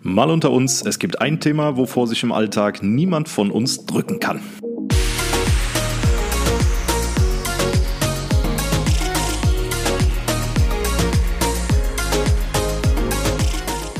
[0.00, 4.20] Mal unter uns, es gibt ein Thema, wovor sich im Alltag niemand von uns drücken
[4.20, 4.40] kann.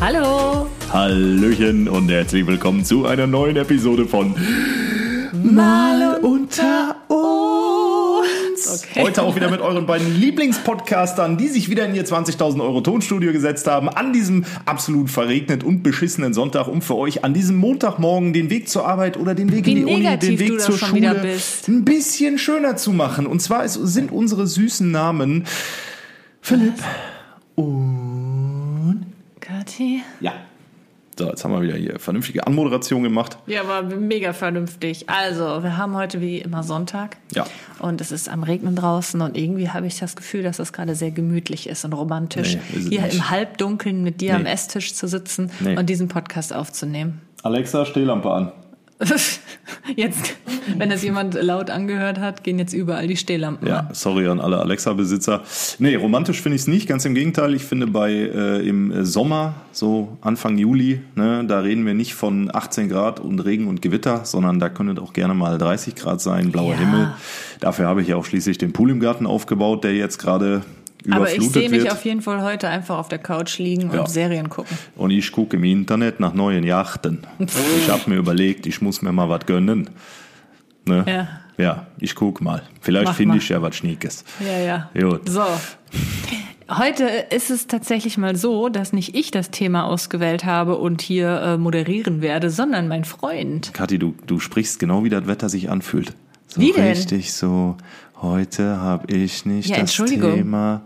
[0.01, 0.69] Hallo.
[0.93, 4.37] Hallöchen und herzlich willkommen zu einer neuen Episode von
[5.33, 6.05] Mal unter uns.
[6.05, 6.06] Okay.
[9.03, 13.33] Heute auch wieder mit euren beiden Lieblingspodcastern, die sich wieder in ihr 20.000 Euro Tonstudio
[13.33, 18.33] gesetzt haben, an diesem absolut verregnet und beschissenen Sonntag, um für euch an diesem Montagmorgen
[18.33, 21.39] den Weg zur Arbeit oder den Weg Wie in die Uni, den Weg zur Schule
[21.69, 23.27] ein bisschen schöner zu machen.
[23.27, 25.45] Und zwar ist, sind unsere süßen Namen
[26.41, 26.83] Philipp
[27.55, 29.07] und
[29.41, 30.03] Kathi.
[30.21, 30.33] ja.
[31.19, 33.39] So, jetzt haben wir wieder hier vernünftige Anmoderation gemacht.
[33.47, 35.09] Ja, war mega vernünftig.
[35.09, 37.17] Also, wir haben heute wie immer Sonntag.
[37.35, 37.47] Ja.
[37.79, 40.95] Und es ist am Regnen draußen und irgendwie habe ich das Gefühl, dass das gerade
[40.95, 43.15] sehr gemütlich ist und romantisch, Nee, ist hier nicht.
[43.15, 44.51] im Halbdunkeln mit dir am Nee.
[44.51, 45.79] Esstisch zu sitzen Nee.
[45.79, 47.23] und diesen Podcast aufzunehmen.
[47.43, 48.53] Alexa, Stehlampe an.
[49.97, 50.37] Jetzt,
[50.79, 54.59] wenn das jemand laut angehört hat, gehen jetzt überall die Stehlampen Ja, sorry an alle
[54.59, 55.43] Alexa-Besitzer.
[55.79, 57.55] Nee, romantisch finde ich es nicht, ganz im Gegenteil.
[57.55, 62.51] Ich finde bei äh, im Sommer, so Anfang Juli, ne, da reden wir nicht von
[62.53, 66.51] 18 Grad und Regen und Gewitter, sondern da können auch gerne mal 30 Grad sein,
[66.51, 66.79] blauer Ja.
[66.79, 67.13] Himmel.
[67.61, 70.63] Dafür habe ich ja auch schließlich den Pool im Garten aufgebaut, der jetzt gerade
[71.11, 71.93] Aber ich sehe mich wird.
[71.93, 74.01] auf jeden Fall heute einfach auf der Couch liegen Ja.
[74.01, 74.77] und Serien gucken.
[74.97, 77.27] Und ich gucke im Internet nach neuen Yachten.
[77.39, 79.91] ich habe mir überlegt, ich muss mir mal was gönnen.
[80.87, 81.05] Ne?
[81.07, 81.29] Ja.
[81.59, 82.63] Ja, ich guck mal.
[82.83, 84.25] Vielleicht finde ich ja was Schniekes.
[84.45, 84.91] Ja, ja.
[85.09, 85.29] Gut.
[85.29, 85.43] So.
[86.69, 91.41] Heute ist es tatsächlich mal so, dass nicht ich das Thema ausgewählt habe und hier
[91.41, 93.73] äh, moderieren werde, sondern mein Freund.
[93.73, 96.13] Kathi, du, du sprichst genau wie das Wetter sich anfühlt.
[96.49, 96.85] So Wie denn?
[96.89, 97.77] richtig so,
[98.21, 99.95] heute habe ich nicht Ja, das.
[99.95, 100.83] Thema.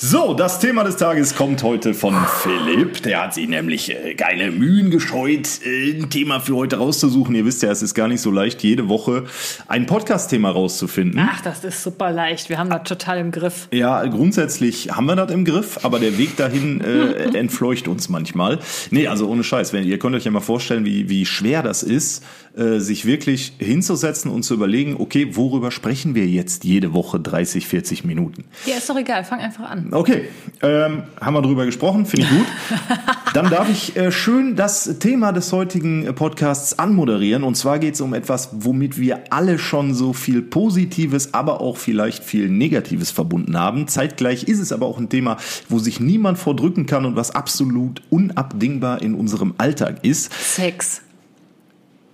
[0.00, 3.02] So, das Thema des Tages kommt heute von Philipp.
[3.02, 7.34] Der hat sich nämlich äh, geile Mühen gescheut, äh, ein Thema für heute rauszusuchen.
[7.34, 9.24] Ihr wisst ja, es ist gar nicht so leicht, jede Woche
[9.66, 11.20] ein Podcast-Thema rauszufinden.
[11.20, 12.48] Ach, das ist super leicht.
[12.48, 13.68] Wir haben das total im Griff.
[13.72, 18.60] Ja, grundsätzlich haben wir das im Griff, aber der Weg dahin äh, entfleucht uns manchmal.
[18.90, 19.72] Nee, also ohne Scheiß.
[19.72, 22.22] Wenn, ihr könnt euch ja mal vorstellen, wie, wie schwer das ist,
[22.56, 27.66] äh, sich wirklich hinzusetzen und zu überlegen, okay, worüber sprechen wir jetzt jede Woche 30,
[27.66, 28.44] 40 Minuten?
[28.66, 29.24] Ja, ist doch egal.
[29.24, 29.88] Fang einfach an.
[29.92, 30.28] Okay,
[30.62, 32.46] ähm, haben wir drüber gesprochen, finde ich gut.
[33.34, 37.44] Dann darf ich äh, schön das Thema des heutigen äh, Podcasts anmoderieren.
[37.44, 41.76] Und zwar geht es um etwas, womit wir alle schon so viel Positives, aber auch
[41.76, 43.88] vielleicht viel Negatives verbunden haben.
[43.88, 45.38] Zeitgleich ist es aber auch ein Thema,
[45.68, 50.32] wo sich niemand vordrücken kann und was absolut unabdingbar in unserem Alltag ist.
[50.32, 51.02] Sex.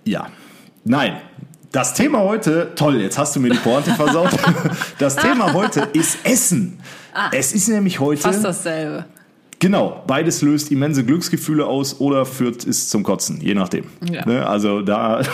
[0.05, 0.27] Ja,
[0.83, 1.17] nein.
[1.75, 4.29] Das Thema heute, toll, jetzt hast du mir die Pointe versaut.
[4.97, 6.79] Das Thema heute ist Essen.
[7.31, 8.21] Es ist nämlich heute.
[8.21, 9.05] Fast dasselbe.
[9.59, 13.85] Genau, beides löst immense Glücksgefühle aus oder führt es zum Kotzen, je nachdem.
[14.11, 14.25] Ja.
[14.25, 15.21] Ne, also da.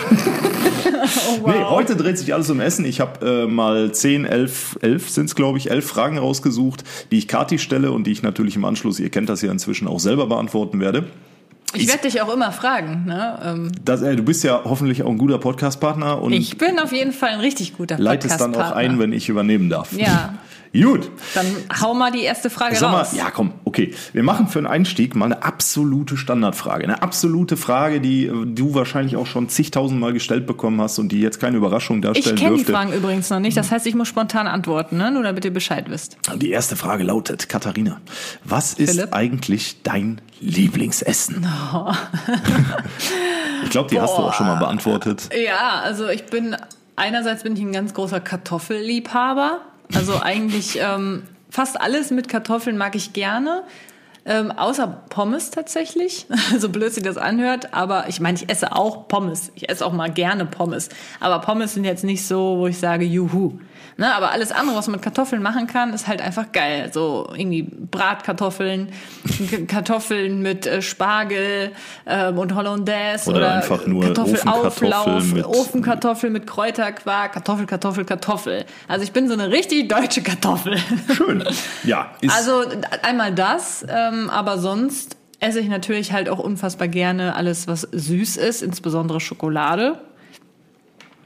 [1.42, 2.84] Oh, Nee, heute dreht sich alles um Essen.
[2.84, 7.18] Ich habe äh, mal 10, 11, 11 sind es, glaube ich, 11 Fragen rausgesucht, die
[7.18, 9.98] ich Kati stelle und die ich natürlich im Anschluss, ihr kennt das ja inzwischen, auch
[9.98, 11.04] selber beantworten werde.
[11.74, 13.04] Ich werde dich auch immer fragen.
[13.06, 13.38] Ne?
[13.44, 16.92] Ähm, Das, äh, du bist ja hoffentlich auch ein guter Podcast-Partner und Ich bin auf
[16.92, 18.92] jeden Fall ein richtig guter leitest dann auch Podcast-Partner.
[18.92, 19.92] ein, wenn ich übernehmen darf.
[19.92, 20.34] Ja.
[20.72, 21.10] Gut.
[21.34, 21.46] Dann
[21.82, 23.12] hau mal die erste Frage Sag mal, raus.
[23.14, 23.94] ja, komm, okay.
[24.14, 26.84] Wir machen für einen Einstieg mal eine absolute Standardfrage.
[26.84, 31.20] Eine absolute Frage, die äh, du wahrscheinlich auch schon zigtausendmal gestellt bekommen hast und die
[31.20, 32.72] jetzt keine Überraschung Ich darstellen kenne die dürfte.
[32.72, 33.56] Fragen übrigens noch nicht.
[33.56, 35.10] Das heißt, ich muss spontan antworten, ne?
[35.10, 36.16] nur damit ihr Bescheid wisst.
[36.36, 38.00] Die erste Frage lautet, Katharina,
[38.44, 39.12] was ist Philipp?
[39.12, 41.46] eigentlich dein Lieblingsessen?
[43.64, 45.28] ich glaube, die hast du auch schon mal beantwortet.
[45.44, 46.56] Ja, also ich bin,
[46.96, 49.60] einerseits bin ich ein ganz großer Kartoffelliebhaber.
[49.94, 53.64] Also eigentlich ähm, fast alles mit Kartoffeln mag ich gerne.
[54.24, 56.26] Ähm, außer Pommes tatsächlich,
[56.58, 59.50] so blöd sich das anhört, aber ich meine, ich esse auch Pommes.
[59.56, 60.90] Ich esse auch mal gerne Pommes.
[61.18, 63.58] Aber Pommes sind jetzt nicht so, wo ich sage, juhu.
[63.98, 66.90] Ne, aber alles andere, was man mit Kartoffeln machen kann, ist halt einfach geil.
[66.94, 68.88] So irgendwie Bratkartoffeln,
[69.68, 71.72] Kartoffeln mit äh, Spargel
[72.06, 78.04] ähm, und Hollandaise Oder oder, einfach nur Kartoffelauflauf, Ofenkartoffeln mit- Ofenkartoffel mit Kräuterquark, Kartoffel, Kartoffel,
[78.04, 78.64] Kartoffel.
[78.88, 80.78] Also ich bin so eine richtig deutsche Kartoffel.
[81.14, 81.44] Schön.
[81.84, 82.64] Ja, Also
[83.02, 88.36] einmal das, ähm, aber sonst esse ich natürlich halt auch unfassbar gerne alles, was süß
[88.38, 89.98] ist, insbesondere Schokolade.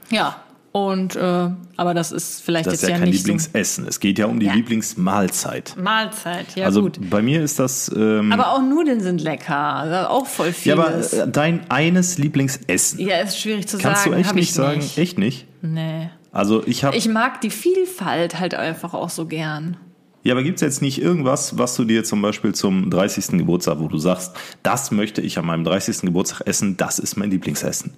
[0.09, 0.37] Ja,
[0.85, 3.87] und äh, aber das ist vielleicht das ist jetzt ja ja kein nicht Lieblingsessen.
[3.87, 4.53] Es geht ja um die Ja.
[4.53, 5.73] Lieblingsmahlzeit.
[5.75, 6.55] so Mahlzeit.
[6.55, 6.99] Ja also gut.
[7.09, 7.91] bei mir ist das.
[7.95, 12.99] Ähm, Aber auch Nudeln sind lecker, also auch voll ja, aber äh, dein eines Lieblingsessen.
[12.99, 14.15] Ja, ist schwierig zu Kannst sagen.
[14.15, 14.79] du echt nicht ich sagen?
[14.79, 14.97] Nicht.
[14.97, 15.47] Echt nicht?
[15.61, 16.09] Nee.
[16.31, 19.77] Also ich habe Ich mag die Vielfalt halt einfach auch so gern.
[20.23, 23.37] Ja, aber gibt's jetzt nicht irgendwas, was du dir zum Beispiel zum 30.
[23.37, 26.01] Geburtstag, wo du sagst, das möchte ich an meinem 30.
[26.01, 27.93] Geburtstag essen, das ist mein Lieblingsessen?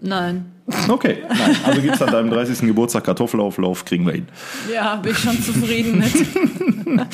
[0.00, 0.52] Nein.
[0.88, 1.56] Okay, nein.
[1.64, 2.60] Also gibt's an deinem 30.
[2.60, 4.28] Geburtstag Kartoffelauflauf, kriegen wir hin.
[4.72, 7.08] Ja, bin ich schon zufrieden mit.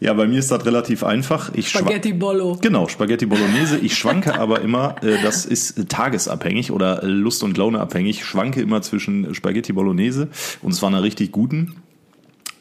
[0.00, 1.50] Ja, bei mir ist das relativ einfach.
[1.54, 2.58] Ich Spaghetti Bollo.
[2.60, 3.78] Genau, Spaghetti Bolognese.
[3.78, 8.18] Ich schwanke aber immer, äh, das ist tagesabhängig oder Lust- und Laune abhängig.
[8.18, 10.28] Ich schwanke immer zwischen Spaghetti Bolognese
[10.60, 11.76] und zwar einer richtig guten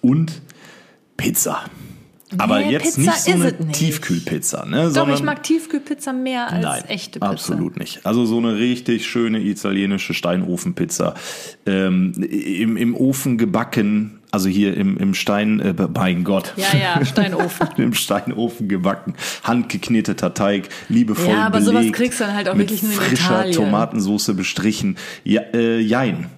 [0.01, 0.41] und
[1.17, 1.65] Pizza.
[2.37, 3.73] Aber Nee, jetzt Pizza nicht so eine nicht.
[3.73, 4.85] Tiefkühlpizza, ne?
[4.85, 7.31] Doch, sondern, ich mag Tiefkühlpizza mehr als Nein, echte Pizza.
[7.31, 8.05] absolut nicht.
[8.05, 11.15] Also so eine richtig schöne italienische Steinofenpizza,
[11.65, 16.53] ähm, im, im Ofen gebacken, also hier im, im Stein, äh, mein Gott.
[16.57, 17.67] Ja, ja, Steinofen.
[17.77, 19.13] Im Steinofen gebacken,
[19.43, 22.93] handgekneteter Teig, liebevoll Ja, aber belegt, sowas kriegst du dann halt auch mit wirklich nur
[22.93, 23.55] in frischer Italien.
[23.55, 24.97] Tomatensoße bestrichen.
[25.23, 26.29] Ja, äh, jein.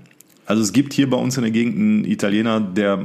[0.45, 2.99] Also es gibt hier bei uns in der Gegend einen Italiener, der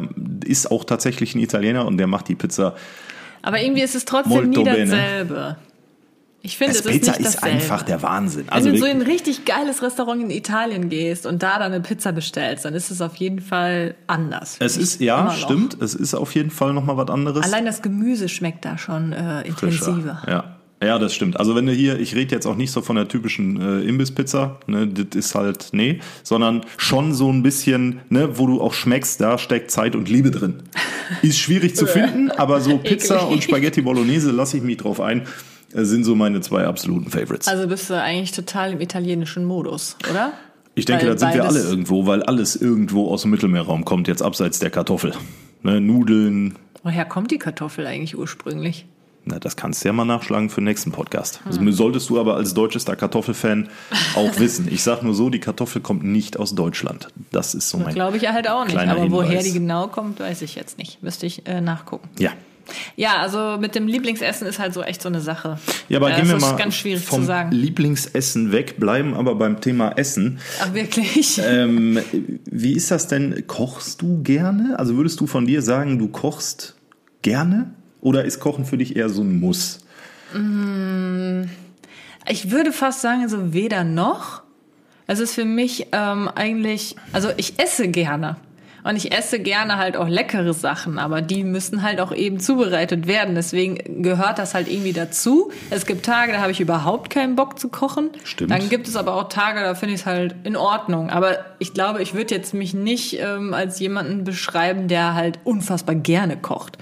[0.44, 2.74] ist auch tatsächlich ein Italiener und der macht die Pizza.
[3.42, 5.56] Aber irgendwie ist es trotzdem nie dasselbe.
[6.42, 7.56] Ich finde, es ist Pizza ist dasselbe.
[7.56, 8.44] einfach der Wahnsinn.
[8.46, 11.58] Wenn Also du in so wirklich- ein richtig geiles Restaurant in Italien gehst und da
[11.58, 14.56] dann eine Pizza bestellst, dann ist es auf jeden Fall anders.
[14.58, 17.44] es ist ja stimmt, es ist auf jeden Fall noch mal was anderes.
[17.44, 19.88] Allein das Gemüse schmeckt da schon äh, Frischer.
[19.88, 20.22] intensiver.
[20.26, 20.56] Ja.
[20.82, 21.38] Ja, das stimmt.
[21.38, 24.58] Also wenn du hier, ich rede jetzt auch nicht so von der typischen äh, Imbisspizza,
[24.66, 29.20] ne, das ist halt, nee, sondern schon so ein bisschen, ne, wo du auch schmeckst,
[29.20, 30.62] da steckt Zeit und Liebe drin.
[31.22, 35.26] Ist schwierig zu finden, aber so Pizza und Spaghetti Bolognese, lasse ich mich drauf ein,
[35.74, 37.46] äh, sind so meine zwei absoluten Favorites.
[37.46, 40.32] Also bist du eigentlich total im italienischen Modus, oder?
[40.76, 44.08] ich denke, weil da sind wir alle irgendwo, weil alles irgendwo aus dem Mittelmeerraum kommt,
[44.08, 45.12] jetzt abseits der Kartoffel.
[45.62, 48.86] Ne, Nudeln, Woher kommt die Kartoffel eigentlich ursprünglich?
[49.24, 51.40] Na, das kannst du ja mal nachschlagen für den nächsten Podcast.
[51.44, 51.66] Hm.
[51.66, 53.68] Das solltest du aber als deutschester Kartoffelfan
[54.16, 54.66] auch wissen.
[54.70, 57.08] Ich sag nur so, die Kartoffel kommt nicht aus Deutschland.
[57.30, 57.94] Das ist so mein.
[57.94, 58.76] Glaube ich ja halt auch nicht.
[58.76, 59.44] Aber woher Hinweis.
[59.44, 61.02] die genau kommt, weiß ich jetzt nicht.
[61.02, 62.08] Müsste ich äh, nachgucken.
[62.18, 62.30] Ja.
[62.94, 65.58] Ja, also mit dem Lieblingsessen ist halt so echt so eine Sache.
[65.88, 67.50] Ja, aber Äh, gehen wir das mal ist ganz schwierig vom zu sagen.
[67.50, 70.38] Lieblingsessen weg, bleiben aber beim Thema Essen.
[70.62, 71.40] Ach, wirklich?
[71.50, 71.98] Ähm,
[72.44, 73.44] wie ist das denn?
[73.48, 74.78] Kochst du gerne?
[74.78, 76.76] Also würdest du von dir sagen, du kochst
[77.22, 77.74] gerne?
[78.00, 79.80] Oder ist Kochen für dich eher so ein Muss?
[82.28, 84.42] Ich würde fast sagen, so weder noch.
[85.06, 88.36] Es ist für mich ähm, eigentlich, also ich esse gerne.
[88.82, 93.06] Und ich esse gerne halt auch leckere Sachen, aber die müssen halt auch eben zubereitet
[93.06, 93.34] werden.
[93.34, 95.50] Deswegen gehört das halt irgendwie dazu.
[95.68, 98.08] Es gibt Tage, da habe ich überhaupt keinen Bock zu kochen.
[98.24, 98.52] Stimmt.
[98.52, 101.10] Dann gibt es aber auch Tage, da finde ich es halt in Ordnung.
[101.10, 105.96] Aber ich glaube, ich würde jetzt mich nicht ähm, als jemanden beschreiben, der halt unfassbar
[105.96, 106.78] gerne kocht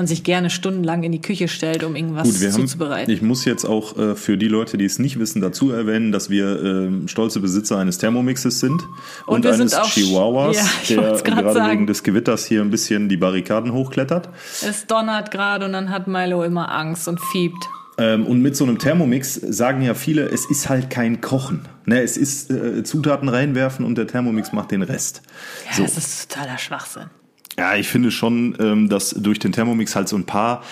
[0.00, 3.12] und sich gerne stundenlang in die Küche stellt, um irgendwas Gut, wir haben, zuzubereiten.
[3.14, 6.28] ich muss jetzt auch äh, für die Leute, die es nicht wissen, dazu erwähnen, dass
[6.30, 8.82] wir ähm, stolze Besitzer eines Thermomixes sind
[9.26, 10.56] und, Und eines sind Chihuahuas,
[10.88, 11.70] Ja, der grad gerade sagen.
[11.72, 14.28] wegen des Gewitters hier ein bisschen die Barrikaden hochklettert.
[14.66, 17.62] Es donnert gerade und dann hat Milo immer Angst und fiebt.
[17.98, 21.68] Ähm, und mit so einem Thermomix sagen ja viele, es ist halt kein Kochen.
[21.84, 25.20] Ne, es ist äh, Zutaten reinwerfen und der Thermomix macht den Rest.
[25.68, 25.82] Ja, So.
[25.82, 27.10] das ist totaler Schwachsinn.
[27.60, 30.62] Ja, ich finde schon, ähm, dass durch den Thermomix halt so ein paar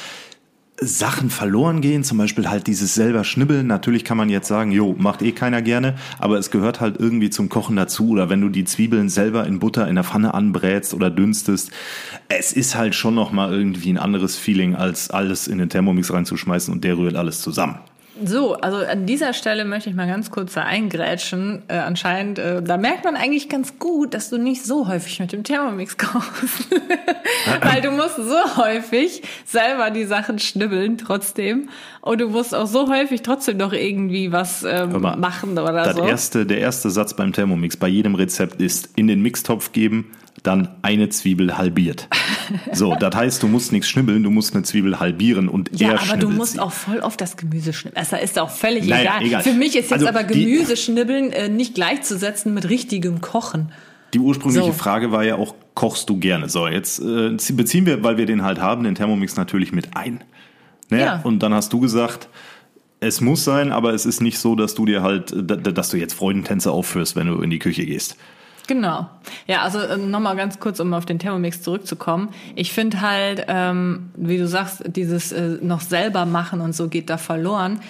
[0.81, 3.67] Sachen verloren gehen, zum Beispiel halt dieses selber Schnibbeln.
[3.67, 7.29] Natürlich kann man jetzt sagen, jo, macht eh keiner gerne, aber es gehört halt irgendwie
[7.29, 8.09] zum Kochen dazu.
[8.09, 11.73] Oder wenn du die Zwiebeln selber in Butter in der Pfanne anbrätst oder dünstest,
[12.31, 16.11] es ist halt schon noch mal irgendwie ein anderes Feeling, als alles in den Thermomix
[16.11, 17.81] reinzuschmeißen und der rührt alles zusammen.
[18.25, 21.63] So, also an dieser Stelle möchte ich mal ganz kurz da eingrätschen.
[21.69, 25.33] Äh, anscheinend, äh, da merkt man eigentlich ganz gut, dass du nicht so häufig mit
[25.33, 26.69] dem Thermomix kochst.
[27.63, 31.69] Weil du musst so häufig selber die Sachen schnibbeln trotzdem.
[32.01, 35.97] Und du musst auch so häufig trotzdem noch irgendwie was ähm, mal, machen oder Das
[35.97, 36.03] so.
[36.03, 40.11] erste, der erste Satz beim Thermomix bei jedem Rezept ist in den Mixtopf geben,
[40.43, 42.09] dann eine Zwiebel halbiert.
[42.73, 46.01] So, das heißt, du musst nichts schnibbeln, du musst eine Zwiebel halbieren und Ja, er
[46.03, 46.61] aber du musst sie.
[46.61, 47.99] auch voll auf das Gemüse schnibbeln.
[48.03, 49.27] Also ist auch völlig Naja, egal.
[49.27, 49.43] egal.
[49.43, 53.73] Für mich ist jetzt Also aber die- Gemüse schnibbeln äh, nicht gleichzusetzen mit richtigem Kochen.
[54.15, 54.73] Die ursprüngliche So.
[54.73, 56.49] Frage war ja auch, kochst du gerne?
[56.49, 60.25] So, jetzt äh, beziehen wir, weil wir den halt haben, den Thermomix natürlich mit ein.
[60.91, 61.01] Ne?
[61.01, 61.21] Ja.
[61.25, 62.29] Und dann hast du gesagt,
[63.01, 65.99] es muss sein, aber es ist nicht so, dass du dir halt, äh, dass du
[65.99, 68.17] jetzt Freudentänze aufführst, wenn du in die Küche gehst.
[68.69, 69.09] Genau.
[69.47, 72.29] Ja, also ähm, nochmal ganz kurz, um auf den Thermomix zurückzukommen.
[72.55, 77.11] Ich finde halt, ähm, wie du sagst, dieses äh, noch selber machen und so geht
[77.11, 77.81] da verloren.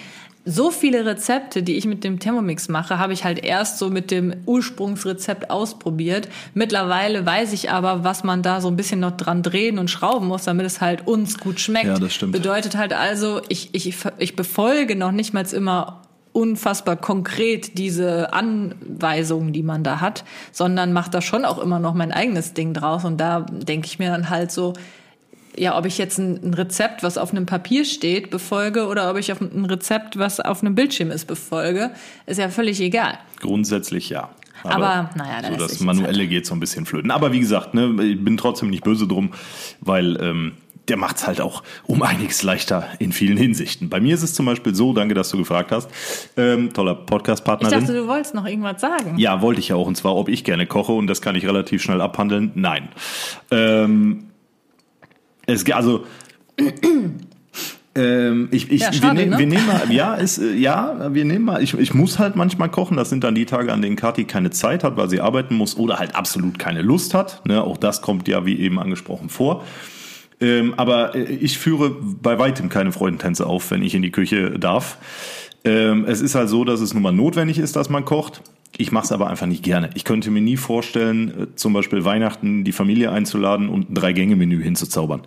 [0.45, 4.09] So viele Rezepte, die ich mit dem Thermomix mache, habe ich halt erst so mit
[4.09, 6.29] dem Ursprungsrezept ausprobiert.
[6.53, 10.27] Mittlerweile weiß ich aber, was man da so ein bisschen noch dran drehen und schrauben
[10.27, 11.87] muss, damit es halt uns gut schmeckt.
[11.87, 12.31] Ja, das stimmt.
[12.31, 15.98] Bedeutet halt also, ich, ich, ich befolge noch nicht mal immer
[16.31, 21.93] unfassbar konkret diese Anweisungen, die man da hat, sondern mache da schon auch immer noch
[21.93, 23.03] mein eigenes Ding draus.
[23.05, 24.73] Und da denke ich mir dann halt so,
[25.57, 29.17] ja, ob ich jetzt ein, ein, Rezept, was auf einem Papier steht, befolge oder ob
[29.17, 31.91] ich auf ein Rezept, was auf einem Bildschirm ist, befolge,
[32.25, 33.17] ist ja völlig egal.
[33.39, 34.29] Grundsätzlich ja.
[34.63, 36.29] Aber, Aber naja, dann so das Manuelle halt.
[36.29, 37.11] geht so ein bisschen flöten.
[37.11, 39.31] Aber wie gesagt, ne, ich bin trotzdem nicht böse drum,
[39.79, 40.53] weil ähm,
[40.89, 43.89] der macht es halt auch um einiges leichter in vielen Hinsichten.
[43.89, 45.89] Bei mir ist es zum Beispiel so, danke, dass du gefragt hast,
[46.35, 47.79] ähm, toller Podcast-Partnerin.
[47.79, 49.17] Ich dachte, du wolltest noch irgendwas sagen.
[49.17, 51.45] Ja, wollte ich ja auch, und zwar, ob ich gerne koche, und das kann ich
[51.45, 52.51] relativ schnell abhandeln.
[52.55, 52.89] Nein.
[53.51, 54.25] Ähm,
[55.45, 56.05] es, also,
[57.95, 59.37] ähm, ich, ich, ja, schade, wir, ne?
[59.37, 62.69] wir nehmen mal, ja, ist, äh, ja, wir nehmen mal, ich, ich muss halt manchmal
[62.69, 62.97] kochen.
[62.97, 65.77] Das sind dann die Tage, an denen Kathi keine Zeit hat, weil sie arbeiten muss
[65.77, 67.45] oder halt absolut keine Lust hat.
[67.45, 67.63] Ne?
[67.63, 69.63] Auch das kommt ja, wie eben angesprochen, vor.
[70.41, 74.51] Ähm, aber äh, ich führe bei weitem keine Freudentänze auf, wenn ich in die Küche
[74.59, 74.97] darf.
[75.65, 78.41] Ähm, es ist halt so, dass es nun mal notwendig ist, dass man kocht.
[78.77, 79.89] Ich mache es aber einfach nicht gerne.
[79.95, 84.63] Ich könnte mir nie vorstellen, äh, zum Beispiel Weihnachten die Familie einzuladen und ein Drei-Gänge-Menü
[84.63, 85.23] hinzuzaubern.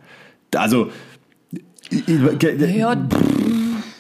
[0.54, 0.90] Also.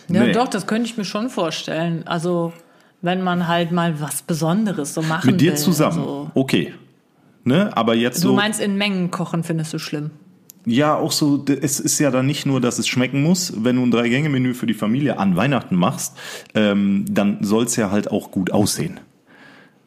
[0.08, 2.06] Ja, ja doch, das könnte ich mir schon vorstellen.
[2.06, 2.54] Also,
[3.02, 5.32] wenn man halt mal was Besonderes so machen will.
[5.32, 5.98] Mit dir will, zusammen.
[5.98, 6.30] Also.
[6.34, 6.72] Okay.
[7.44, 7.76] Ne?
[7.76, 8.34] Aber jetzt du so.
[8.34, 10.12] meinst, in Mengen kochen findest du schlimm?
[10.64, 13.52] Ja, auch so, es ist ja dann nicht nur, dass es schmecken muss.
[13.56, 16.16] Wenn du ein Drei-Gänge-Menü für die Familie an Weihnachten machst,
[16.54, 19.00] ähm, dann soll es ja halt auch gut aussehen.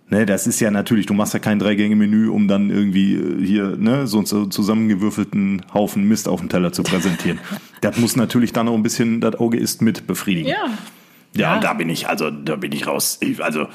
[0.08, 3.76] Ne, das ist ja natürlich, du machst ja kein Drei-Gänge-Menü, um dann irgendwie äh, hier
[3.78, 7.40] ne, so einen zusammengewürfelten Haufen Mist auf dem Teller zu präsentieren.
[7.82, 10.50] das muss natürlich dann auch ein bisschen, das Auge ist mit befriedigen.
[10.50, 10.70] Ja.
[11.36, 11.56] Ja, ja.
[11.56, 13.18] und da bin ich, also da bin ich raus.
[13.22, 13.68] Ich, also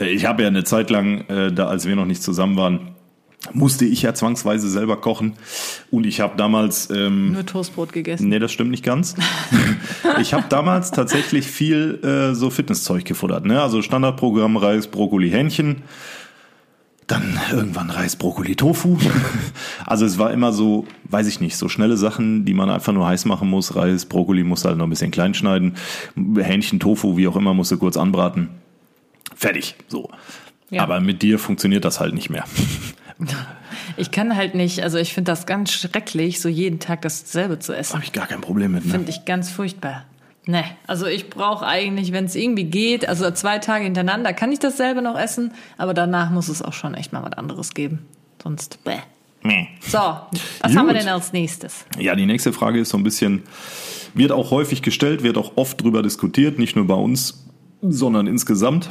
[0.00, 2.95] äh, ich habe ja eine Zeit lang, äh, da als wir noch nicht zusammen waren,
[3.52, 5.34] musste ich ja zwangsweise selber kochen.
[5.90, 6.90] Und ich habe damals.
[6.90, 8.28] Ähm, Nur Toastbrot gegessen.
[8.28, 9.14] Nee, das stimmt nicht ganz.
[10.20, 13.44] ich habe damals tatsächlich viel äh, so Fitnesszeug gefuttert.
[13.44, 13.60] Ne?
[13.60, 15.82] Also Standardprogramm Reis, Brokkoli, Hähnchen.
[17.06, 18.98] Dann irgendwann Reis, Brokkoli, Tofu.
[19.86, 23.06] Also es war immer so, weiß ich nicht, so schnelle Sachen, die man einfach nur
[23.06, 23.76] heiß machen muss.
[23.76, 25.76] Reis, Brokkoli musst du halt noch ein bisschen klein schneiden.
[26.16, 28.48] Hähnchen, Tofu, wie auch immer, musst du kurz anbraten.
[29.36, 30.10] Fertig, so.
[30.70, 30.82] Ja.
[30.82, 32.44] Aber mit dir funktioniert das halt nicht mehr.
[33.96, 37.72] Ich kann halt nicht, also ich finde das ganz schrecklich, so jeden Tag dasselbe zu
[37.72, 37.94] essen.
[37.94, 38.84] Habe ich gar kein Problem mit.
[38.84, 38.90] Ne?
[38.90, 40.04] Finde ich ganz furchtbar.
[40.48, 44.60] Ne, also ich brauche eigentlich, wenn es irgendwie geht, also zwei Tage hintereinander kann ich
[44.60, 48.06] dasselbe noch essen, aber danach muss es auch schon echt mal was anderes geben.
[48.40, 48.98] Sonst bäh.
[49.42, 49.68] Nee.
[49.80, 50.30] So, was
[50.62, 50.76] Gut.
[50.76, 51.84] haben wir denn als nächstes?
[51.98, 53.42] Ja, die nächste Frage ist so ein bisschen,
[54.14, 57.44] wird auch häufig gestellt, wird auch oft drüber diskutiert, nicht nur bei uns,
[57.82, 58.90] sondern insgesamt.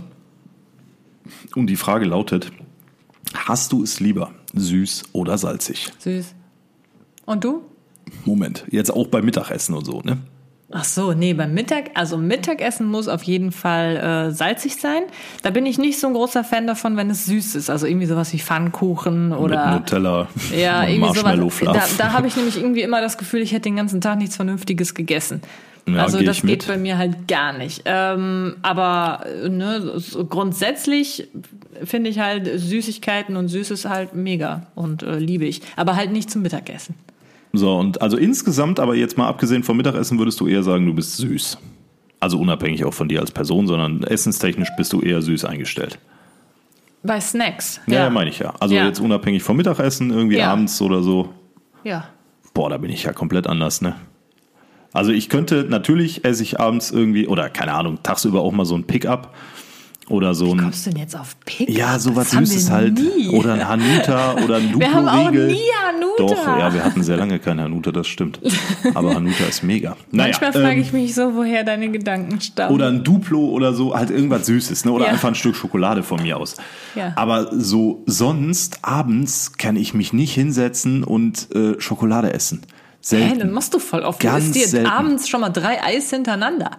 [1.56, 2.52] Und die Frage lautet,
[3.34, 5.92] Hast du es lieber süß oder salzig?
[6.00, 6.34] Süß.
[7.26, 7.64] Und du?
[8.24, 10.20] Moment, jetzt auch beim Mittagessen und so, ne?
[10.72, 15.04] Ach so, nee, beim Mittag, also Mittagessen muss auf jeden Fall äh, salzig sein.
[15.44, 17.70] Da bin ich nicht so ein großer Fan davon, wenn es süß ist.
[17.70, 20.28] Also irgendwie sowas wie Pfannkuchen oder Mit Nutella,
[20.58, 21.60] ja, irgendwie sowas.
[21.62, 24.36] Da, da habe ich nämlich irgendwie immer das Gefühl, ich hätte den ganzen Tag nichts
[24.36, 25.42] Vernünftiges gegessen.
[25.88, 26.68] Ja, also das geht mit.
[26.68, 27.84] bei mir halt gar nicht.
[27.86, 31.28] Ähm, aber ne, so grundsätzlich
[31.84, 35.62] finde ich halt Süßigkeiten und Süßes halt mega und äh, liebe ich.
[35.76, 36.96] Aber halt nicht zum Mittagessen.
[37.54, 40.94] So, und also insgesamt, aber jetzt mal abgesehen vom Mittagessen, würdest du eher sagen, du
[40.94, 41.58] bist süß.
[42.20, 46.00] Also unabhängig auch von dir als Person, sondern essenstechnisch bist du eher süß eingestellt.
[47.04, 47.80] Bei Snacks.
[47.86, 48.10] Ja, ja.
[48.10, 48.56] meine ich ja.
[48.60, 48.88] Also ja.
[48.88, 51.30] jetzt unabhängig vom Mittagessen, irgendwie abends oder so.
[51.84, 52.08] Ja.
[52.56, 53.96] Boah, da bin ich ja komplett anders, ne?
[54.96, 58.76] Also ich könnte, natürlich esse ich abends irgendwie, oder keine Ahnung, tagsüber auch mal so
[58.76, 59.36] ein Pickup
[60.08, 60.60] oder so ein.
[60.60, 61.76] Wie kommst du denn jetzt auf Pickup?
[61.76, 62.94] Ja, sowas Süßes halt.
[62.94, 63.28] Nie.
[63.28, 64.80] Oder ein Hanuta oder ein Duplo-Riegel.
[64.80, 66.16] Wir haben auch nie Hanuta.
[66.18, 68.40] Doch, ja, wir hatten sehr lange kein Hanuta, das stimmt.
[68.94, 69.98] Aber Hanuta ist mega.
[70.12, 72.74] Naja, Manchmal frage ähm, ich mich so, woher deine Gedanken stammen.
[72.74, 74.94] Oder ein Duplo oder so, halt irgendwas Süßes, ne?
[74.94, 75.12] Oder ja.
[75.12, 76.56] einfach ein Stück Schokolade von mir aus.
[76.96, 77.12] Ja.
[77.18, 82.62] Aber so sonst abends kann ich mich nicht hinsetzen und äh, Schokolade essen.
[83.06, 83.28] Selten.
[83.28, 84.20] Hä, dann machst du voll oft.
[84.20, 86.72] Ganz du isst dir abends schon mal drei Eis hintereinander.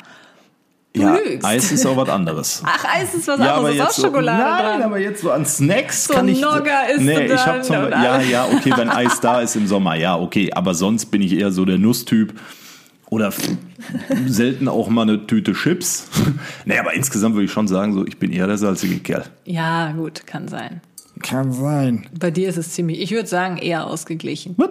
[0.92, 1.47] Du ja, lügst.
[1.47, 2.62] Eis ist auch was anderes.
[2.66, 4.83] Ach, Eis ist was ja, anderes, aber ist auch Schokolade so, Nein, dran.
[4.83, 6.40] aber jetzt so an Snacks so kann ich...
[6.40, 9.95] Nogga ist nee, ich hab zum, Ja, ja, okay, wenn Eis da ist im Sommer,
[9.95, 10.50] ja, okay.
[10.52, 12.35] Aber sonst bin ich eher so der Nusstyp.
[13.09, 13.33] Oder
[14.26, 16.09] selten auch mal eine Tüte Chips.
[16.64, 19.26] nee, aber insgesamt würde ich schon sagen, so, ich bin eher der salzige Kerl.
[19.45, 20.80] Ja, gut, kann sein.
[21.23, 22.09] Kann sein.
[22.18, 24.54] Bei dir ist es ziemlich, ich würde sagen, eher ausgeglichen.
[24.56, 24.71] Was?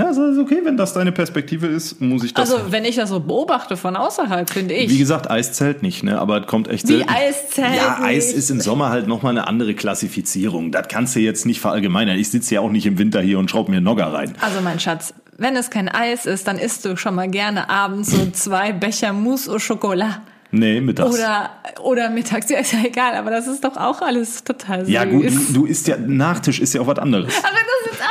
[0.00, 2.50] Ja, ist alles okay, wenn das deine Perspektive ist, muss ich das.
[2.50, 4.90] Also, wenn ich das so beobachte von außerhalb, finde ich.
[4.90, 6.18] Wie gesagt, Eis zählt nicht, ne?
[6.18, 7.06] Aber es kommt echt selten.
[7.06, 8.08] Wie Eis zählt Ja, nicht.
[8.08, 10.72] Eis ist im Sommer halt nochmal eine andere Klassifizierung.
[10.72, 12.16] Das kannst du jetzt nicht verallgemeinern.
[12.18, 14.32] Ich sitze ja auch nicht im Winter hier und schraube mir Nogger rein.
[14.40, 18.10] Also, mein Schatz, wenn es kein Eis ist, dann isst du schon mal gerne abends
[18.10, 20.22] so zwei Becher Mousse au Chocolat.
[20.52, 21.14] Nee, mittags.
[21.14, 21.50] Oder,
[21.82, 24.92] oder mittags, ja, ist ja egal, aber das ist doch auch alles total süß.
[24.92, 27.32] ja gut, du, isst ja, Nachtisch ist ja auch was anderes.
[27.44, 27.69] aber ist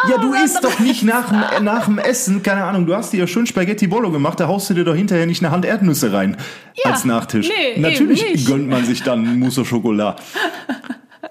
[0.10, 3.18] Ja, du isst doch nicht nach, dem- nach dem Essen, keine Ahnung, du hast dir
[3.22, 6.14] ja schön Spaghetti Bollo gemacht, da haust du dir doch hinterher nicht eine Hand Erdnüsse
[6.14, 6.38] rein
[6.76, 7.50] Ja, als Nachtisch.
[7.50, 8.48] nee, eben Natürlich nicht.
[8.48, 10.22] gönnt man sich dann Mousse au Chocolat.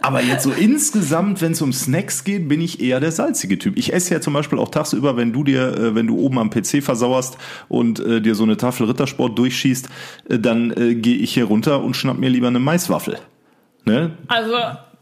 [0.01, 3.77] Aber jetzt so insgesamt, wenn es um Snacks geht, bin ich eher der salzige Typ.
[3.77, 6.51] Ich esse ja zum Beispiel auch tagsüber, wenn du dir, äh, wenn du oben am
[6.51, 7.37] PC versauerst
[7.69, 9.89] und äh, dir so eine Tafel Rittersport durchschießt,
[10.29, 13.19] äh, dann äh, gehe ich hier runter und schnapp mir lieber eine Maiswaffel.
[13.87, 14.13] Ne?
[14.29, 14.53] Also,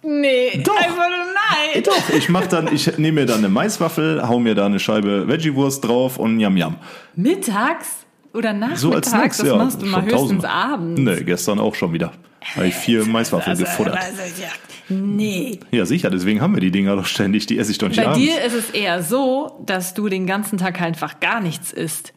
[0.07, 0.77] nee, Doch.
[0.77, 1.27] einfach nur
[1.75, 1.83] nein.
[1.85, 5.27] Doch, ich mach dann, ich nehme mir dann eine Maiswaffel, hau mir da eine Scheibe
[5.29, 6.77] Veggie-Wurst drauf und yam yam.
[7.15, 8.81] Mittags oder nachmittags?
[8.81, 9.57] So als Snacks, das ja.
[9.57, 10.51] machst du mal höchstens tausendmal.
[10.73, 11.01] abends.
[11.01, 12.13] Nee, gestern auch schon wieder.
[12.55, 13.97] Habe ich vier Maiswaffeln Also, gefuttert.
[13.97, 14.49] also, ja,
[14.89, 15.59] nee.
[15.73, 18.07] Ja, sicher, deswegen haben wir die Dinger doch ständig, die esse ich doch nicht Bei
[18.07, 18.21] abends.
[18.21, 22.13] dir ist es eher so, dass du den ganzen Tag einfach gar nichts isst.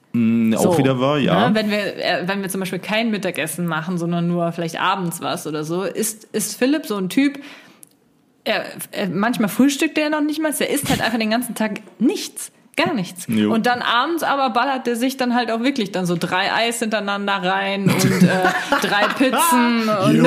[0.56, 1.50] auch wieder wahr, ja.
[1.50, 1.56] Ne?
[1.56, 5.48] Wenn, wir, äh, wenn wir zum Beispiel kein Mittagessen machen, sondern nur vielleicht abends was
[5.48, 7.40] oder so, ist, ist Philipp so ein Typ,
[8.44, 11.82] er, er, manchmal frühstückt er noch nicht mal, der isst halt einfach den ganzen Tag
[12.00, 12.52] nichts.
[12.80, 13.26] Gar nichts.
[13.28, 13.54] Jo.
[13.54, 16.80] Und dann abends aber ballert er sich dann halt auch wirklich dann so drei Eis
[16.80, 18.28] hintereinander rein und äh,
[18.82, 20.24] drei Pizzen und Jo,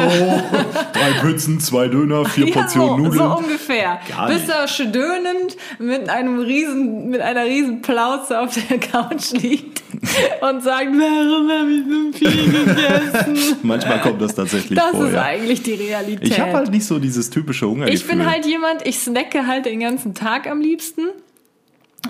[0.92, 3.18] drei Pizzen, zwei Döner, vier ja, Portionen so, Nudeln.
[3.18, 4.00] so ungefähr.
[4.06, 9.82] Gar Bis er schedönend mit einem riesen, mit einer riesen Plauze auf der Couch liegt
[10.42, 13.56] und sagt, warum habe ich so viel gegessen?
[13.62, 15.22] Manchmal kommt das tatsächlich Das vor, ist ja.
[15.22, 16.28] eigentlich die Realität.
[16.28, 17.94] Ich habe halt nicht so dieses typische Hungergefühl.
[17.94, 21.02] Ich bin halt jemand, ich snacke halt den ganzen Tag am liebsten.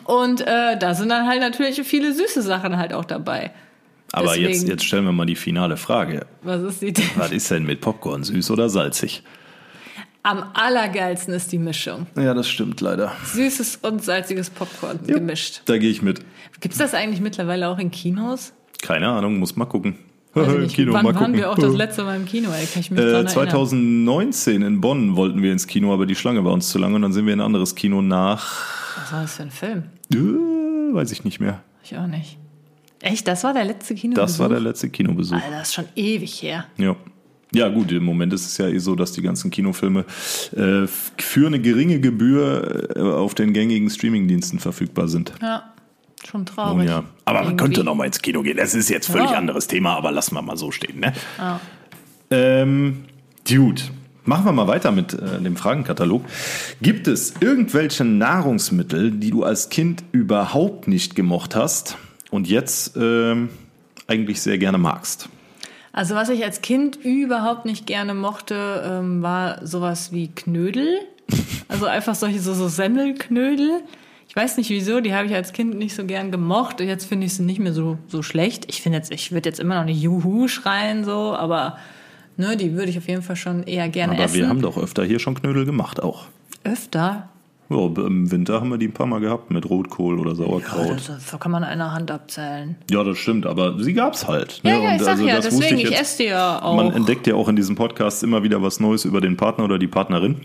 [0.05, 3.51] Und äh, da sind dann halt natürlich viele süße Sachen halt auch dabei.
[4.13, 6.27] Aber jetzt, deswegen- jetzt stellen wir mal die finale Frage.
[6.43, 7.05] Was ist die denn?
[7.17, 9.23] Was ist denn mit Popcorn, süß oder salzig?
[10.25, 12.07] Am allergeilsten ist die Mischung.
[12.17, 13.13] Ja, das stimmt leider.
[13.25, 15.63] Süßes und salziges Popcorn gemischt.
[15.65, 16.21] Da gehe ich mit.
[16.61, 18.53] Gibt's das eigentlich mittlerweile auch in Kinos?
[18.83, 19.97] Keine Ahnung, muss mal gucken.
[20.35, 20.77] Nicht.
[20.77, 21.35] Kino, Wann mal waren gucken.
[21.37, 22.51] wir auch das letzte Mal im Kino?
[22.53, 23.29] Ey, kann ich mich Äh, dran erinnern.
[23.33, 27.03] 2019 in Bonn wollten wir ins Kino, aber die Schlange war uns zu lang und
[27.03, 28.65] dann sind wir in ein anderes Kino nach,
[29.03, 29.83] Was war das für ein Film?
[30.15, 31.63] Äh, weiß ich nicht mehr.
[31.85, 32.39] Ich auch nicht.
[33.01, 34.15] Echt, das war der letzte Kino?
[34.15, 35.35] Das war der letzte Kinobesuch.
[35.37, 36.67] Alter, das ist schon ewig her.
[36.79, 36.95] Ja.
[37.55, 40.07] Ja, gut, im Moment ist es ja eh so, dass die ganzen Kinofilme
[40.57, 45.35] äh, für eine geringe Gebühr äh, auf den gängigen Streamingdiensten verfügbar sind.
[45.43, 45.65] Ja,
[46.27, 46.89] schon Nun traurig.
[46.89, 47.05] ja.
[47.27, 47.57] Aber man Irgendwie.
[47.65, 48.57] könnte noch mal ins Kino gehen.
[48.57, 49.37] Das ist jetzt völlig Ja.
[49.37, 51.01] anderes Thema, aber lassen wir mal so stehen.
[51.01, 51.13] Ne?
[51.37, 51.61] Ja.
[52.31, 53.05] Ähm,
[53.47, 53.91] gut.
[54.25, 56.25] Machen wir mal weiter mit äh, dem Fragenkatalog.
[56.81, 61.97] Gibt es irgendwelche Nahrungsmittel, die du als Kind überhaupt nicht gemocht hast
[62.31, 63.49] und jetzt ähm,
[64.07, 65.29] eigentlich sehr gerne magst?
[65.93, 70.99] Also was ich als Kind überhaupt nicht gerne mochte, ähm, war sowas wie Knödel.
[71.69, 73.81] Also einfach solche so, so Semmelknödel.
[74.29, 76.83] Ich weiß nicht wieso, die habe ich als Kind nicht so gern gemocht.
[76.83, 78.67] Und Jetzt finde ich sie nicht mehr so, so schlecht.
[78.69, 81.79] Ich finde jetzt, ich würde jetzt immer noch nicht Juhu schreien, so, aber
[82.37, 84.37] ne, die würde ich auf jeden Fall schon eher gerne Aber essen.
[84.37, 86.27] wir haben doch öfter hier schon Knödel gemacht auch.
[86.65, 87.29] öfter.
[87.71, 90.91] Ja, Im Winter haben wir die ein paar Mal gehabt mit Rotkohl oder Ja, Sauerkraut.
[90.97, 92.77] das, das kann man an einer Hand abzählen.
[92.91, 94.61] Ja, das stimmt, aber sie gab's halt.
[94.63, 94.71] Ne?
[94.73, 96.01] Ja, ja, ich Und sag also ja, deswegen, ich, jetzt.
[96.03, 96.77] esse die ja auch.
[96.77, 99.79] Man entdeckt ja auch in diesem Podcast immer wieder was Neues über den Partner oder
[99.79, 100.37] die Partnerin.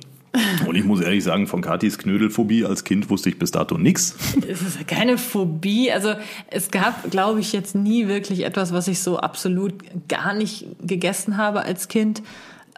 [0.67, 4.15] Und ich muss ehrlich sagen, von Katis Knödelphobie als Kind wusste ich bis dato nichts.
[4.47, 5.91] Es ist keine Phobie.
[5.91, 6.13] Also
[6.49, 9.73] es gab, glaube ich, jetzt nie wirklich etwas, was ich so absolut
[10.07, 12.21] gar nicht gegessen habe als Kind.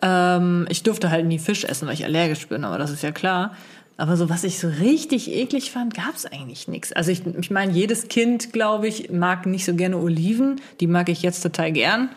[0.02, 3.12] Ähm, ich durfte halt nie Fisch essen, weil ich allergisch bin, aber das ist ja
[3.12, 3.56] klar.
[3.98, 6.94] Aber so was ich so richtig eklig fand, gab es eigentlich nichts.
[6.94, 10.62] Also ich, ich meine, jedes Kind, glaube ich, mag nicht so gerne Oliven.
[10.80, 12.08] Die mag ich jetzt total gern.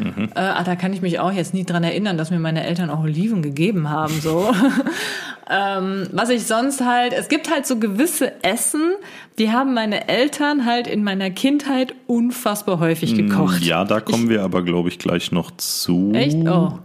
[0.00, 2.90] Äh, ah, da kann ich mich auch jetzt nie dran erinnern, dass mir meine Eltern
[2.90, 4.14] auch Oliven gegeben haben.
[4.20, 4.52] So.
[5.50, 8.92] ähm, was ich sonst halt, es gibt halt so gewisse Essen,
[9.38, 13.62] die haben meine Eltern halt in meiner Kindheit unfassbar häufig gekocht.
[13.62, 16.12] Ja, da kommen wir aber, glaube ich, gleich noch zu.
[16.14, 16.36] Echt?
[16.46, 16.78] Oh.